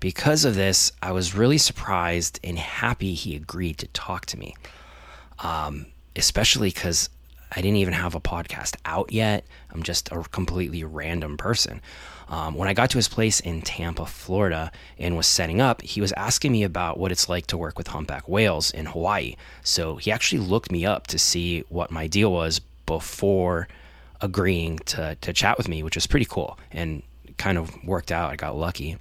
Because 0.00 0.44
of 0.44 0.54
this, 0.54 0.92
I 1.00 1.12
was 1.12 1.34
really 1.34 1.58
surprised 1.58 2.40
and 2.42 2.58
happy 2.58 3.14
he 3.14 3.36
agreed 3.36 3.78
to 3.78 3.86
talk 3.88 4.26
to 4.26 4.38
me. 4.38 4.54
Um, 5.38 5.86
especially 6.16 6.68
because 6.68 7.08
I 7.54 7.60
didn't 7.60 7.76
even 7.76 7.94
have 7.94 8.14
a 8.14 8.20
podcast 8.20 8.76
out 8.84 9.12
yet. 9.12 9.44
I'm 9.70 9.82
just 9.82 10.10
a 10.10 10.22
completely 10.30 10.84
random 10.84 11.36
person. 11.36 11.82
Um, 12.28 12.54
when 12.54 12.68
I 12.68 12.74
got 12.74 12.90
to 12.90 12.98
his 12.98 13.08
place 13.08 13.40
in 13.40 13.62
Tampa, 13.62 14.06
Florida, 14.06 14.72
and 14.98 15.16
was 15.16 15.26
setting 15.26 15.60
up, 15.60 15.82
he 15.82 16.00
was 16.00 16.12
asking 16.12 16.52
me 16.52 16.62
about 16.62 16.98
what 16.98 17.12
it's 17.12 17.28
like 17.28 17.46
to 17.48 17.58
work 17.58 17.76
with 17.76 17.88
humpback 17.88 18.28
whales 18.28 18.70
in 18.70 18.86
Hawaii. 18.86 19.36
So 19.62 19.96
he 19.96 20.10
actually 20.10 20.40
looked 20.40 20.72
me 20.72 20.86
up 20.86 21.06
to 21.08 21.18
see 21.18 21.60
what 21.68 21.90
my 21.90 22.06
deal 22.06 22.32
was 22.32 22.60
before 22.86 23.68
agreeing 24.20 24.78
to, 24.78 25.16
to 25.20 25.32
chat 25.32 25.58
with 25.58 25.68
me, 25.68 25.82
which 25.82 25.96
was 25.96 26.06
pretty 26.06 26.26
cool 26.26 26.58
and 26.70 27.02
kind 27.36 27.58
of 27.58 27.84
worked 27.84 28.12
out. 28.12 28.30
I 28.30 28.36
got 28.36 28.56
lucky. 28.56 28.96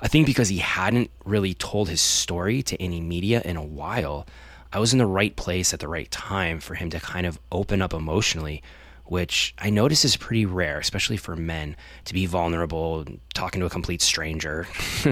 I 0.00 0.06
think 0.06 0.26
because 0.26 0.48
he 0.48 0.58
hadn't 0.58 1.10
really 1.24 1.54
told 1.54 1.88
his 1.88 2.00
story 2.00 2.62
to 2.62 2.80
any 2.80 3.00
media 3.00 3.42
in 3.44 3.56
a 3.56 3.64
while, 3.64 4.26
I 4.72 4.78
was 4.78 4.92
in 4.92 4.98
the 4.98 5.06
right 5.06 5.34
place 5.34 5.72
at 5.74 5.80
the 5.80 5.88
right 5.88 6.10
time 6.10 6.60
for 6.60 6.74
him 6.74 6.90
to 6.90 7.00
kind 7.00 7.26
of 7.26 7.40
open 7.50 7.82
up 7.82 7.94
emotionally, 7.94 8.62
which 9.10 9.54
I 9.58 9.70
notice 9.70 10.04
is 10.04 10.16
pretty 10.16 10.46
rare, 10.46 10.78
especially 10.78 11.16
for 11.16 11.34
men, 11.36 11.76
to 12.04 12.14
be 12.14 12.26
vulnerable, 12.26 13.04
talking 13.34 13.60
to 13.60 13.66
a 13.66 13.70
complete 13.70 14.02
stranger, 14.02 14.66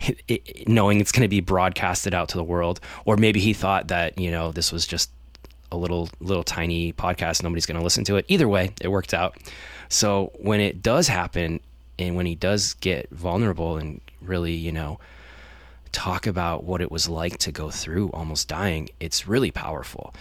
it- 0.00 0.22
it- 0.28 0.68
knowing 0.68 1.00
it's 1.00 1.12
going 1.12 1.22
to 1.22 1.28
be 1.28 1.40
broadcasted 1.40 2.14
out 2.14 2.28
to 2.30 2.36
the 2.36 2.44
world. 2.44 2.80
Or 3.04 3.16
maybe 3.16 3.40
he 3.40 3.52
thought 3.52 3.88
that, 3.88 4.18
you 4.18 4.30
know, 4.30 4.52
this 4.52 4.70
was 4.72 4.86
just 4.86 5.10
a 5.70 5.76
little 5.76 6.10
little 6.20 6.44
tiny 6.44 6.92
podcast 6.92 7.42
nobody's 7.42 7.64
going 7.64 7.78
to 7.78 7.82
listen 7.84 8.04
to 8.04 8.16
it. 8.16 8.26
Either 8.28 8.46
way 8.46 8.72
it 8.82 8.88
worked 8.88 9.14
out. 9.14 9.36
So 9.88 10.30
when 10.36 10.60
it 10.60 10.82
does 10.82 11.08
happen 11.08 11.60
and 11.98 12.14
when 12.14 12.26
he 12.26 12.34
does 12.34 12.74
get 12.74 13.08
vulnerable 13.10 13.78
and 13.78 14.00
really 14.20 14.52
you 14.52 14.70
know 14.72 14.98
talk 15.92 16.26
about 16.26 16.64
what 16.64 16.80
it 16.80 16.90
was 16.90 17.08
like 17.08 17.36
to 17.38 17.52
go 17.52 17.70
through 17.70 18.08
almost 18.12 18.48
dying 18.48 18.88
it's 19.00 19.26
really 19.28 19.50
powerful 19.50 20.14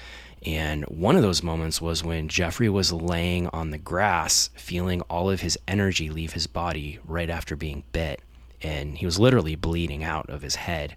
and 0.43 0.83
one 0.85 1.15
of 1.15 1.21
those 1.21 1.43
moments 1.43 1.79
was 1.79 2.03
when 2.03 2.27
Jeffrey 2.27 2.69
was 2.69 2.91
laying 2.91 3.47
on 3.49 3.71
the 3.71 3.77
grass 3.77 4.49
feeling 4.55 5.01
all 5.01 5.29
of 5.29 5.41
his 5.41 5.57
energy 5.67 6.09
leave 6.09 6.33
his 6.33 6.47
body 6.47 6.99
right 7.05 7.29
after 7.29 7.55
being 7.55 7.83
bit 7.91 8.21
and 8.61 8.97
he 8.97 9.05
was 9.05 9.19
literally 9.19 9.55
bleeding 9.55 10.03
out 10.03 10.29
of 10.29 10.41
his 10.41 10.55
head 10.55 10.95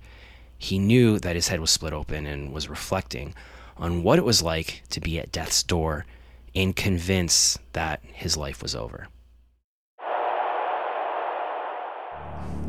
he 0.57 0.79
knew 0.79 1.19
that 1.19 1.37
his 1.37 1.49
head 1.49 1.61
was 1.61 1.71
split 1.71 1.93
open 1.93 2.27
and 2.27 2.53
was 2.53 2.69
reflecting 2.69 3.35
on 3.77 4.03
what 4.03 4.19
it 4.19 4.25
was 4.25 4.43
like 4.43 4.83
to 4.89 5.01
be 5.01 5.19
at 5.19 5.33
death's 5.33 5.63
door 5.63 6.07
and 6.55 6.77
convinced 6.77 7.59
that 7.73 8.01
his 8.05 8.37
life 8.37 8.63
was 8.63 8.75
over. 8.75 9.09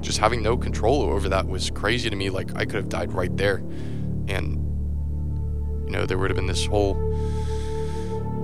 just 0.05 0.19
having 0.19 0.43
no 0.43 0.55
control 0.55 1.01
over 1.01 1.27
that 1.29 1.47
was 1.47 1.71
crazy 1.71 2.09
to 2.09 2.15
me. 2.15 2.29
Like 2.29 2.55
I 2.55 2.65
could 2.65 2.75
have 2.75 2.89
died 2.89 3.11
right 3.11 3.35
there, 3.35 3.57
and 4.27 4.64
you 5.85 5.91
know 5.91 6.05
there 6.05 6.17
would 6.17 6.29
have 6.29 6.35
been 6.35 6.47
this 6.47 6.65
whole 6.65 6.95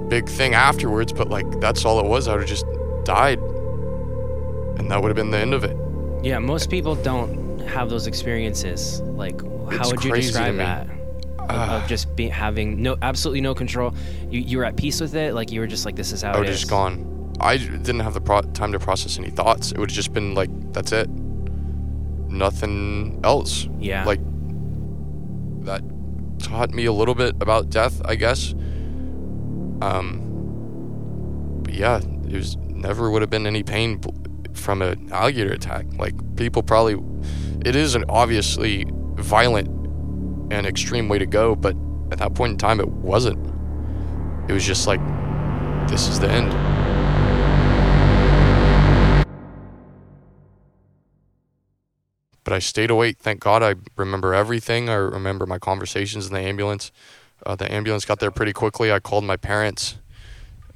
big 0.09 0.27
thing 0.27 0.53
afterwards. 0.53 1.13
But 1.13 1.29
like 1.29 1.59
that's 1.59 1.85
all 1.85 1.99
it 1.99 2.05
was. 2.05 2.27
I 2.27 2.33
would 2.33 2.41
have 2.41 2.49
just 2.49 2.65
died, 3.03 3.39
and 3.39 4.89
that 4.91 5.01
would 5.01 5.09
have 5.09 5.15
been 5.15 5.31
the 5.31 5.39
end 5.39 5.53
of 5.53 5.63
it. 5.63 5.75
Yeah, 6.23 6.39
most 6.39 6.69
people 6.69 6.95
don't 6.95 7.59
have 7.61 7.89
those 7.89 8.07
experiences. 8.07 9.01
Like, 9.01 9.41
how 9.41 9.81
It's 9.81 9.91
would 9.91 10.03
you 10.03 10.13
describe 10.13 10.55
that? 10.57 10.87
Of, 11.39 11.49
of 11.49 11.83
ah. 11.83 11.85
just 11.87 12.15
be, 12.15 12.29
having 12.29 12.81
no, 12.81 12.95
absolutely 13.01 13.41
no 13.41 13.55
control. 13.55 13.93
You 14.29 14.39
you 14.41 14.57
were 14.59 14.65
at 14.65 14.75
peace 14.77 15.01
with 15.01 15.15
it. 15.15 15.33
Like 15.33 15.51
you 15.51 15.59
were 15.59 15.67
just 15.67 15.85
like, 15.85 15.95
this 15.95 16.11
is 16.11 16.21
how 16.21 16.31
I 16.31 16.35
it 16.35 16.37
would 16.39 16.47
have 16.47 16.53
is. 16.53 16.61
just 16.61 16.69
gone. 16.69 17.07
I 17.39 17.57
didn't 17.57 18.01
have 18.01 18.13
the 18.13 18.21
pro- 18.21 18.41
time 18.41 18.71
to 18.73 18.79
process 18.79 19.17
any 19.17 19.31
thoughts. 19.31 19.71
It 19.71 19.79
would 19.79 19.89
have 19.89 19.95
just 19.95 20.13
been 20.13 20.35
like 20.35 20.49
that's 20.73 20.91
it. 20.91 21.09
Nothing 22.29 23.19
else. 23.23 23.67
Yeah. 23.79 24.05
Like 24.05 24.19
that 25.65 25.81
taught 26.41 26.71
me 26.71 26.85
a 26.85 26.91
little 26.91 27.15
bit 27.15 27.35
about 27.41 27.69
death, 27.69 28.01
I 28.05 28.15
guess. 28.15 28.53
Um. 29.81 30.29
But 31.63 31.73
yeah, 31.73 31.97
it 31.97 32.33
was 32.33 32.57
never 32.57 33.09
would 33.11 33.21
have 33.21 33.29
been 33.29 33.47
any 33.47 33.63
pain 33.63 34.01
from 34.53 34.81
an 34.81 35.11
alligator 35.11 35.53
attack. 35.53 35.85
Like 35.97 36.15
people 36.35 36.63
probably, 36.63 36.97
it 37.65 37.75
is 37.75 37.95
an 37.95 38.05
obviously 38.09 38.85
violent 39.15 39.67
and 40.51 40.65
extreme 40.65 41.07
way 41.07 41.19
to 41.19 41.25
go, 41.25 41.55
but 41.55 41.75
at 42.11 42.17
that 42.17 42.33
point 42.33 42.51
in 42.51 42.57
time, 42.57 42.79
it 42.79 42.89
wasn't. 42.89 43.39
It 44.49 44.53
was 44.53 44.65
just 44.65 44.87
like, 44.87 44.99
this 45.87 46.07
is 46.07 46.19
the 46.19 46.29
end. 46.29 46.51
But 52.51 52.57
I 52.57 52.59
stayed 52.59 52.91
awake. 52.91 53.19
Thank 53.19 53.39
God 53.39 53.63
I 53.63 53.75
remember 53.95 54.33
everything. 54.33 54.89
I 54.89 54.95
remember 54.95 55.45
my 55.45 55.57
conversations 55.57 56.27
in 56.27 56.33
the 56.33 56.41
ambulance. 56.41 56.91
Uh, 57.45 57.55
the 57.55 57.71
ambulance 57.71 58.03
got 58.03 58.19
there 58.19 58.29
pretty 58.29 58.51
quickly. 58.51 58.91
I 58.91 58.99
called 58.99 59.23
my 59.23 59.37
parents. 59.37 59.95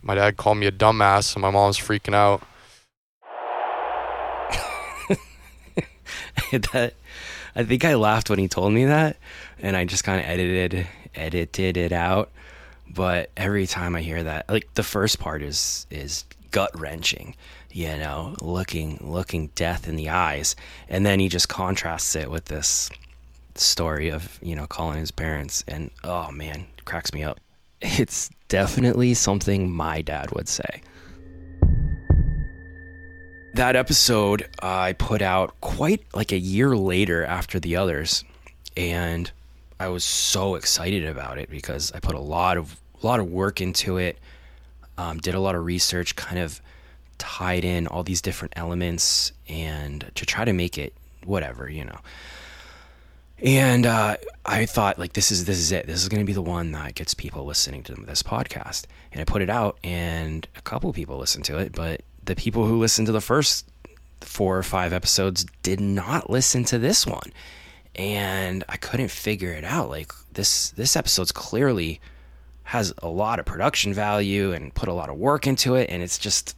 My 0.01 0.15
dad 0.15 0.37
called 0.37 0.57
me 0.57 0.67
a 0.67 0.71
dumbass, 0.71 1.35
and 1.35 1.41
my 1.41 1.49
mom 1.49 1.67
was 1.67 1.77
freaking 1.77 2.13
out. 2.13 2.43
that 6.71 6.93
I 7.57 7.65
think 7.65 7.83
I 7.83 7.95
laughed 7.95 8.29
when 8.29 8.39
he 8.39 8.47
told 8.47 8.71
me 8.71 8.85
that, 8.85 9.17
and 9.59 9.75
I 9.75 9.83
just 9.83 10.05
kind 10.05 10.21
of 10.21 10.25
edited 10.25 10.87
edited 11.13 11.75
it 11.75 11.91
out. 11.91 12.31
But 12.89 13.31
every 13.35 13.67
time 13.67 13.97
I 13.97 14.01
hear 14.01 14.23
that, 14.23 14.49
like 14.49 14.73
the 14.75 14.83
first 14.83 15.19
part 15.19 15.41
is 15.41 15.87
is 15.91 16.23
gut 16.51 16.71
wrenching, 16.79 17.35
you 17.75 17.97
know, 17.97 18.33
looking 18.41 18.97
looking 19.01 19.47
death 19.47 19.85
in 19.85 19.97
the 19.97 20.07
eyes, 20.07 20.55
and 20.87 21.05
then 21.05 21.19
he 21.19 21.27
just 21.27 21.49
contrasts 21.49 22.15
it 22.15 22.31
with 22.31 22.45
this 22.45 22.89
story 23.55 24.07
of 24.07 24.39
you 24.41 24.55
know 24.55 24.65
calling 24.65 24.97
his 24.97 25.11
parents, 25.11 25.61
and 25.67 25.91
oh 26.01 26.31
man, 26.31 26.67
cracks 26.85 27.13
me 27.13 27.21
up. 27.21 27.39
It's 27.81 28.29
definitely 28.47 29.13
something 29.13 29.69
my 29.69 30.01
dad 30.01 30.31
would 30.31 30.47
say. 30.47 30.81
That 33.55 33.75
episode 33.75 34.47
I 34.61 34.93
put 34.93 35.21
out 35.21 35.59
quite 35.59 36.05
like 36.13 36.31
a 36.31 36.37
year 36.37 36.77
later 36.77 37.25
after 37.25 37.59
the 37.59 37.75
others, 37.75 38.23
and 38.77 39.29
I 39.81 39.89
was 39.89 40.05
so 40.05 40.55
excited 40.55 41.05
about 41.05 41.39
it 41.39 41.49
because 41.49 41.91
I 41.91 41.99
put 41.99 42.15
a 42.15 42.21
lot 42.21 42.55
of 42.55 42.77
a 43.03 43.05
lot 43.05 43.19
of 43.19 43.29
work 43.29 43.59
into 43.59 43.97
it, 43.97 44.17
um, 44.97 45.17
did 45.17 45.35
a 45.35 45.41
lot 45.41 45.55
of 45.55 45.65
research, 45.65 46.15
kind 46.15 46.39
of 46.39 46.61
tied 47.17 47.65
in 47.65 47.87
all 47.87 48.03
these 48.03 48.21
different 48.21 48.53
elements, 48.55 49.31
and 49.47 50.11
to 50.15 50.25
try 50.25 50.45
to 50.45 50.53
make 50.53 50.77
it 50.77 50.93
whatever 51.25 51.69
you 51.69 51.85
know. 51.85 51.99
And 53.39 53.85
uh, 53.85 54.17
I 54.45 54.65
thought 54.65 54.97
like 54.97 55.13
this 55.13 55.31
is 55.31 55.45
this 55.45 55.59
is 55.59 55.71
it. 55.71 55.87
This 55.87 56.01
is 56.01 56.09
going 56.09 56.21
to 56.21 56.25
be 56.25 56.33
the 56.33 56.41
one 56.41 56.71
that 56.71 56.95
gets 56.95 57.13
people 57.13 57.45
listening 57.45 57.83
to 57.83 57.93
this 57.93 58.23
podcast. 58.23 58.85
And 59.11 59.21
I 59.21 59.25
put 59.25 59.41
it 59.41 59.49
out, 59.49 59.77
and 59.83 60.47
a 60.55 60.61
couple 60.61 60.91
people 60.93 61.17
listened 61.17 61.45
to 61.45 61.57
it, 61.57 61.73
but 61.73 62.01
the 62.23 62.35
people 62.35 62.65
who 62.65 62.79
listened 62.79 63.07
to 63.07 63.11
the 63.11 63.21
first 63.21 63.67
four 64.21 64.57
or 64.57 64.63
five 64.63 64.93
episodes 64.93 65.45
did 65.63 65.79
not 65.79 66.29
listen 66.29 66.63
to 66.65 66.79
this 66.79 67.05
one. 67.05 67.31
And 67.95 68.63
I 68.67 68.77
couldn't 68.77 69.11
figure 69.11 69.51
it 69.51 69.63
out. 69.63 69.89
Like 69.89 70.11
this 70.33 70.71
this 70.71 70.95
episode's 70.95 71.31
clearly 71.31 71.99
has 72.63 72.93
a 73.01 73.07
lot 73.07 73.39
of 73.39 73.45
production 73.45 73.93
value 73.93 74.51
and 74.51 74.73
put 74.73 74.89
a 74.89 74.93
lot 74.93 75.09
of 75.09 75.15
work 75.15 75.45
into 75.45 75.75
it 75.75 75.87
and 75.89 76.01
it's 76.01 76.17
just 76.17 76.55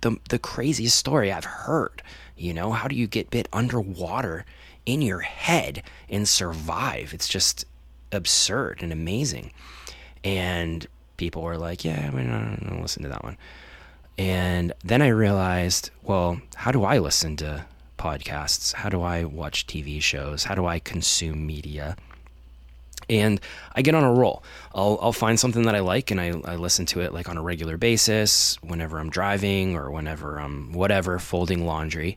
the 0.00 0.18
the 0.28 0.38
craziest 0.38 0.96
story 0.96 1.32
I've 1.32 1.44
heard. 1.44 2.02
You 2.36 2.52
know, 2.54 2.72
how 2.72 2.88
do 2.88 2.94
you 2.96 3.06
get 3.06 3.30
bit 3.30 3.48
underwater 3.52 4.44
in 4.84 5.02
your 5.02 5.20
head 5.20 5.82
and 6.08 6.28
survive? 6.28 7.14
It's 7.14 7.28
just 7.28 7.64
absurd 8.12 8.82
and 8.82 8.92
amazing. 8.92 9.52
And 10.22 10.86
people 11.16 11.42
were 11.42 11.58
like, 11.58 11.84
"Yeah, 11.84 12.10
I 12.12 12.14
mean, 12.14 12.30
I 12.30 12.68
don't 12.68 12.82
listen 12.82 13.02
to 13.02 13.08
that 13.08 13.24
one." 13.24 13.36
And 14.18 14.72
then 14.82 15.02
I 15.02 15.08
realized, 15.08 15.90
well, 16.02 16.40
how 16.54 16.70
do 16.72 16.84
I 16.84 16.98
listen 16.98 17.36
to 17.36 17.66
podcasts? 17.98 18.72
How 18.74 18.88
do 18.88 19.02
I 19.02 19.24
watch 19.24 19.66
TV 19.66 20.00
shows? 20.00 20.44
How 20.44 20.54
do 20.54 20.66
I 20.66 20.78
consume 20.78 21.46
media? 21.46 21.96
And 23.08 23.40
I 23.74 23.82
get 23.82 23.94
on 23.94 24.04
a 24.04 24.12
roll. 24.12 24.42
I'll, 24.74 24.98
I'll 25.00 25.12
find 25.12 25.38
something 25.38 25.62
that 25.62 25.74
I 25.74 25.80
like 25.80 26.10
and 26.10 26.20
I, 26.20 26.28
I 26.44 26.56
listen 26.56 26.86
to 26.86 27.00
it 27.00 27.12
like 27.12 27.28
on 27.28 27.36
a 27.36 27.42
regular 27.42 27.76
basis 27.76 28.60
whenever 28.62 28.98
I'm 28.98 29.10
driving 29.10 29.76
or 29.76 29.90
whenever 29.90 30.38
I'm 30.38 30.72
whatever, 30.72 31.18
folding 31.18 31.64
laundry. 31.64 32.16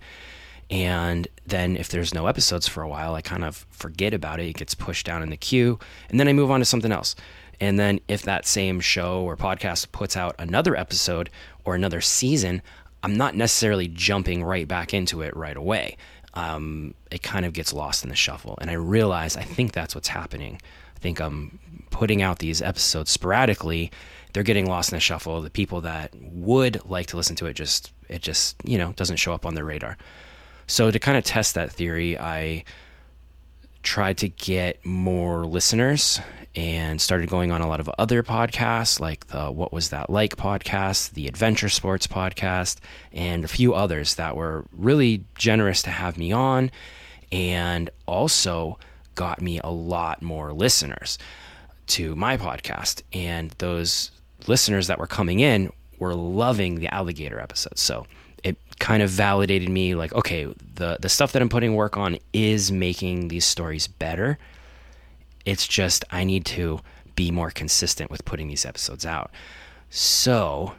And 0.70 1.28
then 1.46 1.78
if 1.78 1.90
there's 1.90 2.14
no 2.14 2.28
episodes 2.28 2.68
for 2.68 2.84
a 2.84 2.88
while, 2.88 3.16
I 3.16 3.22
kind 3.22 3.44
of 3.44 3.66
forget 3.72 4.14
about 4.14 4.40
it. 4.40 4.48
It 4.48 4.58
gets 4.58 4.76
pushed 4.76 5.06
down 5.06 5.24
in 5.24 5.30
the 5.30 5.38
queue 5.38 5.80
and 6.10 6.20
then 6.20 6.28
I 6.28 6.34
move 6.34 6.52
on 6.52 6.60
to 6.60 6.66
something 6.66 6.92
else. 6.92 7.16
And 7.62 7.78
then 7.78 8.00
if 8.08 8.22
that 8.24 8.46
same 8.46 8.80
show 8.80 9.22
or 9.24 9.36
podcast 9.36 9.92
puts 9.92 10.16
out 10.16 10.36
another 10.40 10.76
episode 10.76 11.30
or 11.66 11.76
another 11.76 12.02
season, 12.02 12.62
I'm 13.04 13.16
not 13.16 13.36
necessarily 13.36 13.88
jumping 13.88 14.44
right 14.44 14.68
back 14.68 14.94
into 14.94 15.22
it 15.22 15.36
right 15.36 15.56
away. 15.56 15.98
Um, 16.34 16.94
it 17.12 17.24
kind 17.24 17.46
of 17.46 17.54
gets 17.54 17.74
lost 17.74 18.04
in 18.04 18.10
the 18.10 18.16
shuffle. 18.16 18.58
And 18.62 18.70
I 18.70 18.74
realize 18.74 19.36
I 19.36 19.44
think 19.44 19.72
that's 19.72 19.96
what's 19.96 20.08
happening. 20.08 20.60
I 20.96 21.00
think 21.00 21.20
I'm 21.20 21.60
putting 21.90 22.22
out 22.22 22.40
these 22.40 22.62
episodes 22.62 23.10
sporadically. 23.12 23.92
They're 24.34 24.44
getting 24.44 24.68
lost 24.68 24.92
in 24.92 24.98
the 24.98 25.02
shuffle. 25.02 25.42
The 25.42 25.50
people 25.50 25.82
that 25.82 26.14
would 26.16 26.86
like 26.86 27.08
to 27.08 27.18
listen 27.18 27.36
to 27.38 27.48
it 27.48 27.54
just 27.54 27.92
it 28.10 28.22
just 28.22 28.56
you 28.64 28.78
know 28.78 28.94
doesn't 28.94 29.18
show 29.18 29.34
up 29.34 29.46
on 29.46 29.56
their 29.56 29.66
radar. 29.66 29.98
So 30.68 30.92
to 30.92 31.00
kind 31.00 31.18
of 31.18 31.24
test 31.24 31.56
that 31.56 31.72
theory, 31.72 32.20
I 32.20 32.64
tried 33.82 34.18
to 34.20 34.30
get 34.30 34.86
more 34.86 35.46
listeners 35.46 36.20
and 36.56 37.00
started 37.00 37.30
going 37.30 37.52
on 37.52 37.62
a 37.62 37.68
lot 37.68 37.80
of 37.80 37.90
other 37.98 38.24
podcasts 38.24 39.00
like 39.00 39.28
the 39.28 39.52
What 39.52 39.72
Was 39.72 39.90
That 39.90 40.10
Like 40.10 40.36
podcast, 40.36 41.12
the 41.12 41.28
Adventure 41.28 41.70
Sports 41.70 42.08
podcast, 42.08 42.78
and 43.14 43.44
a 43.44 43.48
few 43.48 43.74
others 43.74 44.16
that 44.16 44.36
were 44.36 44.66
really 44.72 45.24
generous 45.36 45.82
to 45.84 45.90
have 45.92 46.18
me 46.18 46.32
on 46.32 46.72
and 47.32 47.90
also 48.06 48.80
got 49.16 49.42
me 49.42 49.60
a 49.64 49.70
lot 49.70 50.22
more 50.22 50.52
listeners 50.54 51.18
to 51.88 52.16
my 52.16 52.38
podcast. 52.38 53.04
And 53.14 53.52
those 53.60 54.12
listeners 54.48 54.88
that 54.88 55.00
were 55.00 55.08
coming 55.08 55.40
in 55.40 55.72
were 56.00 56.16
loving 56.16 56.76
the 56.76 56.94
alligator 56.94 57.40
episodes. 57.40 57.82
So 57.82 58.08
it 58.44 58.58
kind 58.80 59.04
of 59.04 59.10
validated 59.10 59.70
me 59.70 59.96
like, 59.96 60.14
okay, 60.14 60.46
the, 60.76 60.98
the 61.00 61.10
stuff 61.10 61.34
that 61.34 61.42
I'm 61.42 61.50
putting 61.50 61.76
work 61.76 61.98
on 61.98 62.18
is 62.34 62.72
making 62.72 63.28
these 63.28 63.46
stories 63.46 63.88
better 63.88 64.38
it's 65.46 65.68
just 65.68 66.06
I 66.12 66.24
need 66.24 66.46
to 66.46 66.80
be 67.16 67.32
more 67.32 67.52
consistent 67.52 68.12
with 68.12 68.26
putting 68.26 68.48
these 68.48 68.66
episodes 68.66 69.06
out. 69.06 69.32
So 69.90 70.74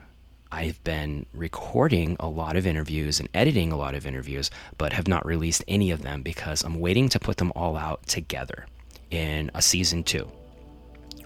I've 0.53 0.83
been 0.85 1.27
recording 1.33 2.17
a 2.19 2.29
lot 2.29 2.57
of 2.57 2.67
interviews 2.67 3.21
and 3.21 3.29
editing 3.35 3.73
a 3.73 3.77
lot 3.77 3.95
of 3.95 4.07
interviews, 4.07 4.51
but 4.79 4.93
have 4.93 5.07
not 5.07 5.25
released 5.25 5.63
any 5.69 5.91
of 5.91 6.03
them 6.03 6.23
because 6.23 6.65
I'm 6.65 6.81
waiting 6.81 7.09
to 7.11 7.21
put 7.21 7.37
them 7.37 7.53
all 7.55 7.77
out 7.77 8.07
together 8.07 8.67
in 9.11 9.51
a 9.55 9.63
season 9.63 10.03
two. 10.03 10.31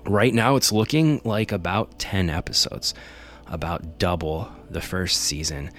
Right 0.06 0.34
now, 0.34 0.56
it's 0.56 0.72
looking 0.72 1.22
like 1.24 1.52
about 1.52 1.98
10 1.98 2.28
episodes, 2.28 2.92
about 3.46 3.98
double 3.98 4.50
the 4.68 4.82
first 4.82 5.22
season 5.22 5.70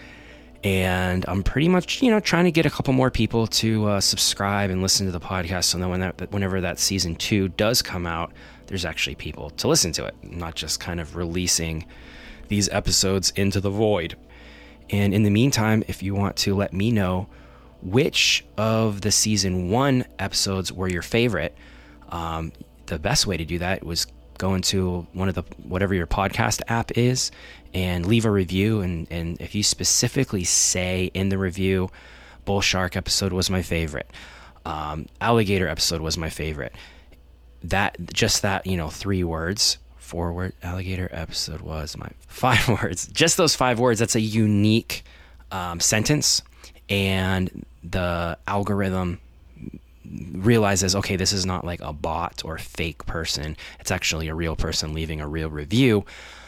and 0.66 1.24
I'm 1.28 1.44
pretty 1.44 1.70
much 1.70 2.02
you 2.02 2.10
know 2.10 2.20
trying 2.20 2.46
to 2.46 2.52
get 2.52 2.66
a 2.66 2.72
couple 2.72 2.92
more 2.92 3.12
people 3.12 3.46
to 3.48 3.86
uh, 3.86 4.02
subscribe 4.02 4.72
and 4.72 4.82
listen 4.82 5.06
to 5.06 5.12
the 5.12 5.20
podcast. 5.20 5.66
So 5.66 5.78
then 5.78 5.90
when 5.90 6.00
that 6.00 6.32
whenever 6.32 6.60
that 6.60 6.80
season 6.80 7.16
two 7.16 7.50
does 7.50 7.84
come 7.84 8.08
out, 8.08 8.34
there's 8.66 8.84
actually 8.84 9.16
people 9.16 9.52
to 9.52 9.68
listen 9.68 9.92
to 9.94 10.06
it, 10.06 10.16
not 10.24 10.56
just 10.56 10.80
kind 10.80 11.00
of 11.00 11.16
releasing 11.16 11.86
these 12.48 12.68
episodes 12.70 13.32
into 13.36 13.62
the 13.62 13.70
void. 13.70 14.18
And 14.90 15.14
in 15.14 15.22
the 15.22 15.30
meantime, 15.30 15.84
if 15.88 16.02
you 16.02 16.16
want 16.16 16.36
to 16.38 16.56
let 16.56 16.74
me 16.74 16.92
know 16.92 17.28
which 17.84 18.44
of 18.58 19.02
the 19.02 19.12
season 19.12 19.70
one 19.70 20.06
episodes 20.18 20.72
were 20.72 20.88
your 20.88 21.04
favorite, 21.04 21.56
um, 22.10 22.52
the 22.88 22.98
best 22.98 23.28
way 23.28 23.38
to 23.38 23.46
do 23.46 23.60
that 23.60 23.84
was 23.84 24.08
go 24.38 24.54
into 24.54 25.08
one 25.14 25.30
of 25.30 25.36
the 25.36 25.44
whatever 25.64 25.94
your 25.94 26.08
podcast 26.08 26.62
app 26.68 26.98
is 26.98 27.32
and 27.74 28.06
leave 28.06 28.26
a 28.26 28.32
review. 28.32 28.82
And, 28.82 29.08
and 29.12 29.40
if 29.42 29.56
you 29.56 29.64
specifically 29.64 30.44
say 30.44 31.12
in 31.14 31.30
the 31.30 31.38
review 31.38 31.90
bull 32.46 32.62
shark 32.62 32.96
episode 32.96 33.34
was 33.34 33.50
my 33.50 33.62
favorite 33.62 34.10
um, 34.66 35.08
alligator 35.20 35.68
episode 35.68 36.02
was 36.02 36.18
my 36.18 36.30
favorite 36.30 36.74
that 37.64 37.98
just 38.14 38.44
that 38.44 38.68
you 38.68 38.78
know 38.78 38.90
three 38.90 39.24
words 39.24 39.80
four 39.98 40.32
word 40.32 40.54
alligator 40.62 41.10
episode 41.12 41.62
was 41.62 41.98
my 41.98 42.08
five 42.28 42.68
words 42.68 43.08
just 43.08 43.38
those 43.38 43.56
five 43.56 43.80
words 43.80 44.00
that's 44.00 44.16
a 44.16 44.22
unique 44.22 45.04
um, 45.52 45.80
sentence. 45.80 46.42
And 46.90 47.66
the 47.84 48.38
algorithm 48.48 49.20
realizes, 50.34 50.96
okay, 50.96 51.16
this 51.16 51.34
is 51.34 51.46
not 51.46 51.66
like 51.66 51.82
a 51.82 51.94
bot 51.94 52.44
or 52.46 52.58
fake 52.58 53.06
person. 53.06 53.58
It's 53.80 53.92
actually 53.92 54.28
a 54.28 54.36
real 54.36 54.56
person 54.56 54.94
leaving 54.94 55.22
a 55.22 55.28
real 55.28 55.50
review 55.50 56.06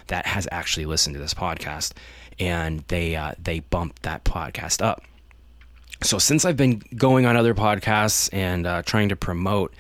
that 0.08 0.26
has 0.26 0.48
actually 0.52 0.86
listened 0.86 1.16
to 1.16 1.20
this 1.20 1.34
podcast, 1.34 1.94
and 2.40 2.80
they 2.88 3.16
uh, 3.16 3.34
they 3.38 3.60
bump 3.60 4.00
that 4.04 4.24
podcast 4.24 4.82
up. 4.82 5.04
So 6.04 6.18
since 6.20 6.46
I've 6.46 6.58
been 6.58 6.82
going 6.96 7.26
on 7.26 7.36
other 7.36 7.56
podcasts 7.56 8.30
and 8.32 8.68
uh, 8.68 8.84
trying 8.84 9.10
to 9.10 9.16
promote, 9.16 9.74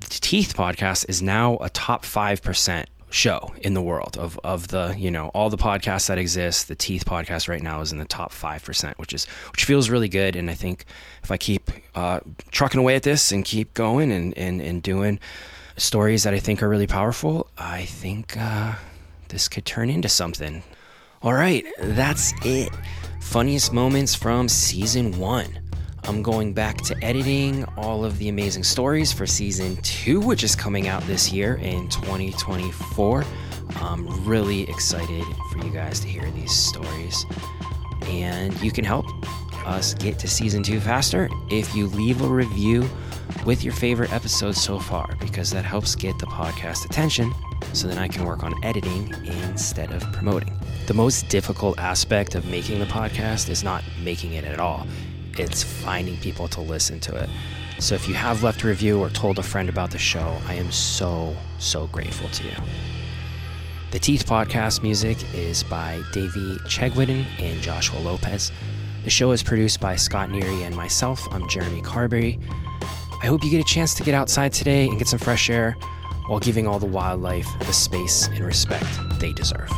the 0.00 0.06
Teeth 0.06 0.54
podcast 0.56 1.08
is 1.08 1.20
now 1.20 1.56
a 1.58 1.68
top 1.70 2.04
five 2.04 2.42
percent 2.42 2.88
show 3.14 3.54
in 3.60 3.74
the 3.74 3.82
world 3.82 4.16
of, 4.18 4.38
of 4.42 4.68
the 4.68 4.94
you 4.98 5.10
know 5.10 5.28
all 5.28 5.48
the 5.48 5.56
podcasts 5.56 6.08
that 6.08 6.18
exist. 6.18 6.68
The 6.68 6.74
teeth 6.74 7.04
podcast 7.04 7.48
right 7.48 7.62
now 7.62 7.80
is 7.80 7.92
in 7.92 7.98
the 7.98 8.04
top 8.04 8.32
5% 8.32 8.94
which 8.98 9.12
is 9.12 9.26
which 9.52 9.64
feels 9.64 9.88
really 9.88 10.08
good. 10.08 10.34
And 10.36 10.50
i 10.50 10.54
think 10.54 10.84
if 11.22 11.30
i 11.30 11.36
keep 11.36 11.70
uh, 11.94 12.20
trucking 12.50 12.80
away 12.80 12.96
at 12.96 13.04
this 13.04 13.30
and 13.30 13.44
keep 13.44 13.72
going 13.74 14.10
and, 14.10 14.36
and, 14.36 14.60
and 14.60 14.82
doing 14.82 15.20
stories 15.76 16.24
that 16.24 16.34
i 16.34 16.38
think 16.38 16.62
are 16.62 16.68
really 16.68 16.86
powerful 16.86 17.48
i 17.56 17.84
think 17.84 18.36
uh, 18.36 18.74
this 19.28 19.48
could 19.48 19.64
turn 19.64 19.90
into 19.90 20.08
something. 20.08 20.62
All 21.22 21.34
right 21.34 21.64
that's 21.80 22.32
it. 22.44 22.70
Funniest 23.20 23.72
moments 23.72 24.14
from 24.14 24.48
season 24.48 25.18
one 25.18 25.60
I'm 26.06 26.22
going 26.22 26.52
back 26.52 26.82
to 26.82 26.96
editing 27.02 27.64
all 27.78 28.04
of 28.04 28.18
the 28.18 28.28
amazing 28.28 28.62
stories 28.62 29.10
for 29.10 29.26
season 29.26 29.76
two, 29.76 30.20
which 30.20 30.44
is 30.44 30.54
coming 30.54 30.86
out 30.86 31.02
this 31.04 31.32
year 31.32 31.54
in 31.54 31.88
2024. 31.88 33.24
I'm 33.76 34.24
really 34.26 34.68
excited 34.68 35.24
for 35.50 35.64
you 35.64 35.70
guys 35.70 36.00
to 36.00 36.06
hear 36.06 36.30
these 36.32 36.52
stories. 36.52 37.24
And 38.02 38.58
you 38.60 38.70
can 38.70 38.84
help 38.84 39.06
us 39.66 39.94
get 39.94 40.18
to 40.18 40.28
season 40.28 40.62
two 40.62 40.78
faster 40.78 41.30
if 41.50 41.74
you 41.74 41.86
leave 41.86 42.20
a 42.20 42.28
review 42.28 42.86
with 43.46 43.64
your 43.64 43.72
favorite 43.72 44.12
episode 44.12 44.56
so 44.56 44.78
far, 44.78 45.16
because 45.20 45.50
that 45.52 45.64
helps 45.64 45.94
get 45.94 46.18
the 46.18 46.26
podcast 46.26 46.84
attention 46.84 47.32
so 47.72 47.88
then 47.88 47.96
I 47.96 48.08
can 48.08 48.26
work 48.26 48.44
on 48.44 48.52
editing 48.62 49.14
instead 49.24 49.90
of 49.90 50.02
promoting. 50.12 50.52
The 50.86 50.94
most 50.94 51.30
difficult 51.30 51.78
aspect 51.78 52.34
of 52.34 52.44
making 52.46 52.78
the 52.78 52.84
podcast 52.84 53.48
is 53.48 53.64
not 53.64 53.82
making 54.02 54.34
it 54.34 54.44
at 54.44 54.60
all 54.60 54.86
it's 55.38 55.62
finding 55.62 56.16
people 56.18 56.48
to 56.48 56.60
listen 56.60 57.00
to 57.00 57.16
it. 57.16 57.28
So 57.78 57.94
if 57.94 58.08
you 58.08 58.14
have 58.14 58.42
left 58.42 58.62
a 58.62 58.68
review 58.68 59.00
or 59.00 59.10
told 59.10 59.38
a 59.38 59.42
friend 59.42 59.68
about 59.68 59.90
the 59.90 59.98
show, 59.98 60.38
I 60.46 60.54
am 60.54 60.70
so, 60.70 61.36
so 61.58 61.86
grateful 61.88 62.28
to 62.28 62.44
you. 62.44 62.54
The 63.90 63.98
Teeth 63.98 64.26
Podcast 64.26 64.82
music 64.82 65.18
is 65.34 65.62
by 65.62 66.02
Davey 66.12 66.56
Chegwidden 66.66 67.24
and 67.38 67.60
Joshua 67.60 67.98
Lopez. 68.00 68.50
The 69.04 69.10
show 69.10 69.32
is 69.32 69.42
produced 69.42 69.80
by 69.80 69.96
Scot 69.96 70.30
Nery 70.30 70.62
and 70.64 70.74
myself. 70.74 71.26
I'm 71.30 71.48
Jeremy 71.48 71.82
Carberry. 71.82 72.38
I 73.22 73.26
hope 73.26 73.44
you 73.44 73.50
get 73.50 73.60
a 73.60 73.64
chance 73.64 73.94
to 73.94 74.02
get 74.02 74.14
outside 74.14 74.52
today 74.52 74.88
and 74.88 74.98
get 74.98 75.08
some 75.08 75.18
fresh 75.18 75.48
air 75.48 75.76
while 76.26 76.40
giving 76.40 76.66
all 76.66 76.78
the 76.78 76.86
wildlife 76.86 77.48
the 77.60 77.72
space 77.72 78.28
and 78.28 78.40
respect 78.40 78.86
they 79.20 79.32
deserve. 79.32 79.70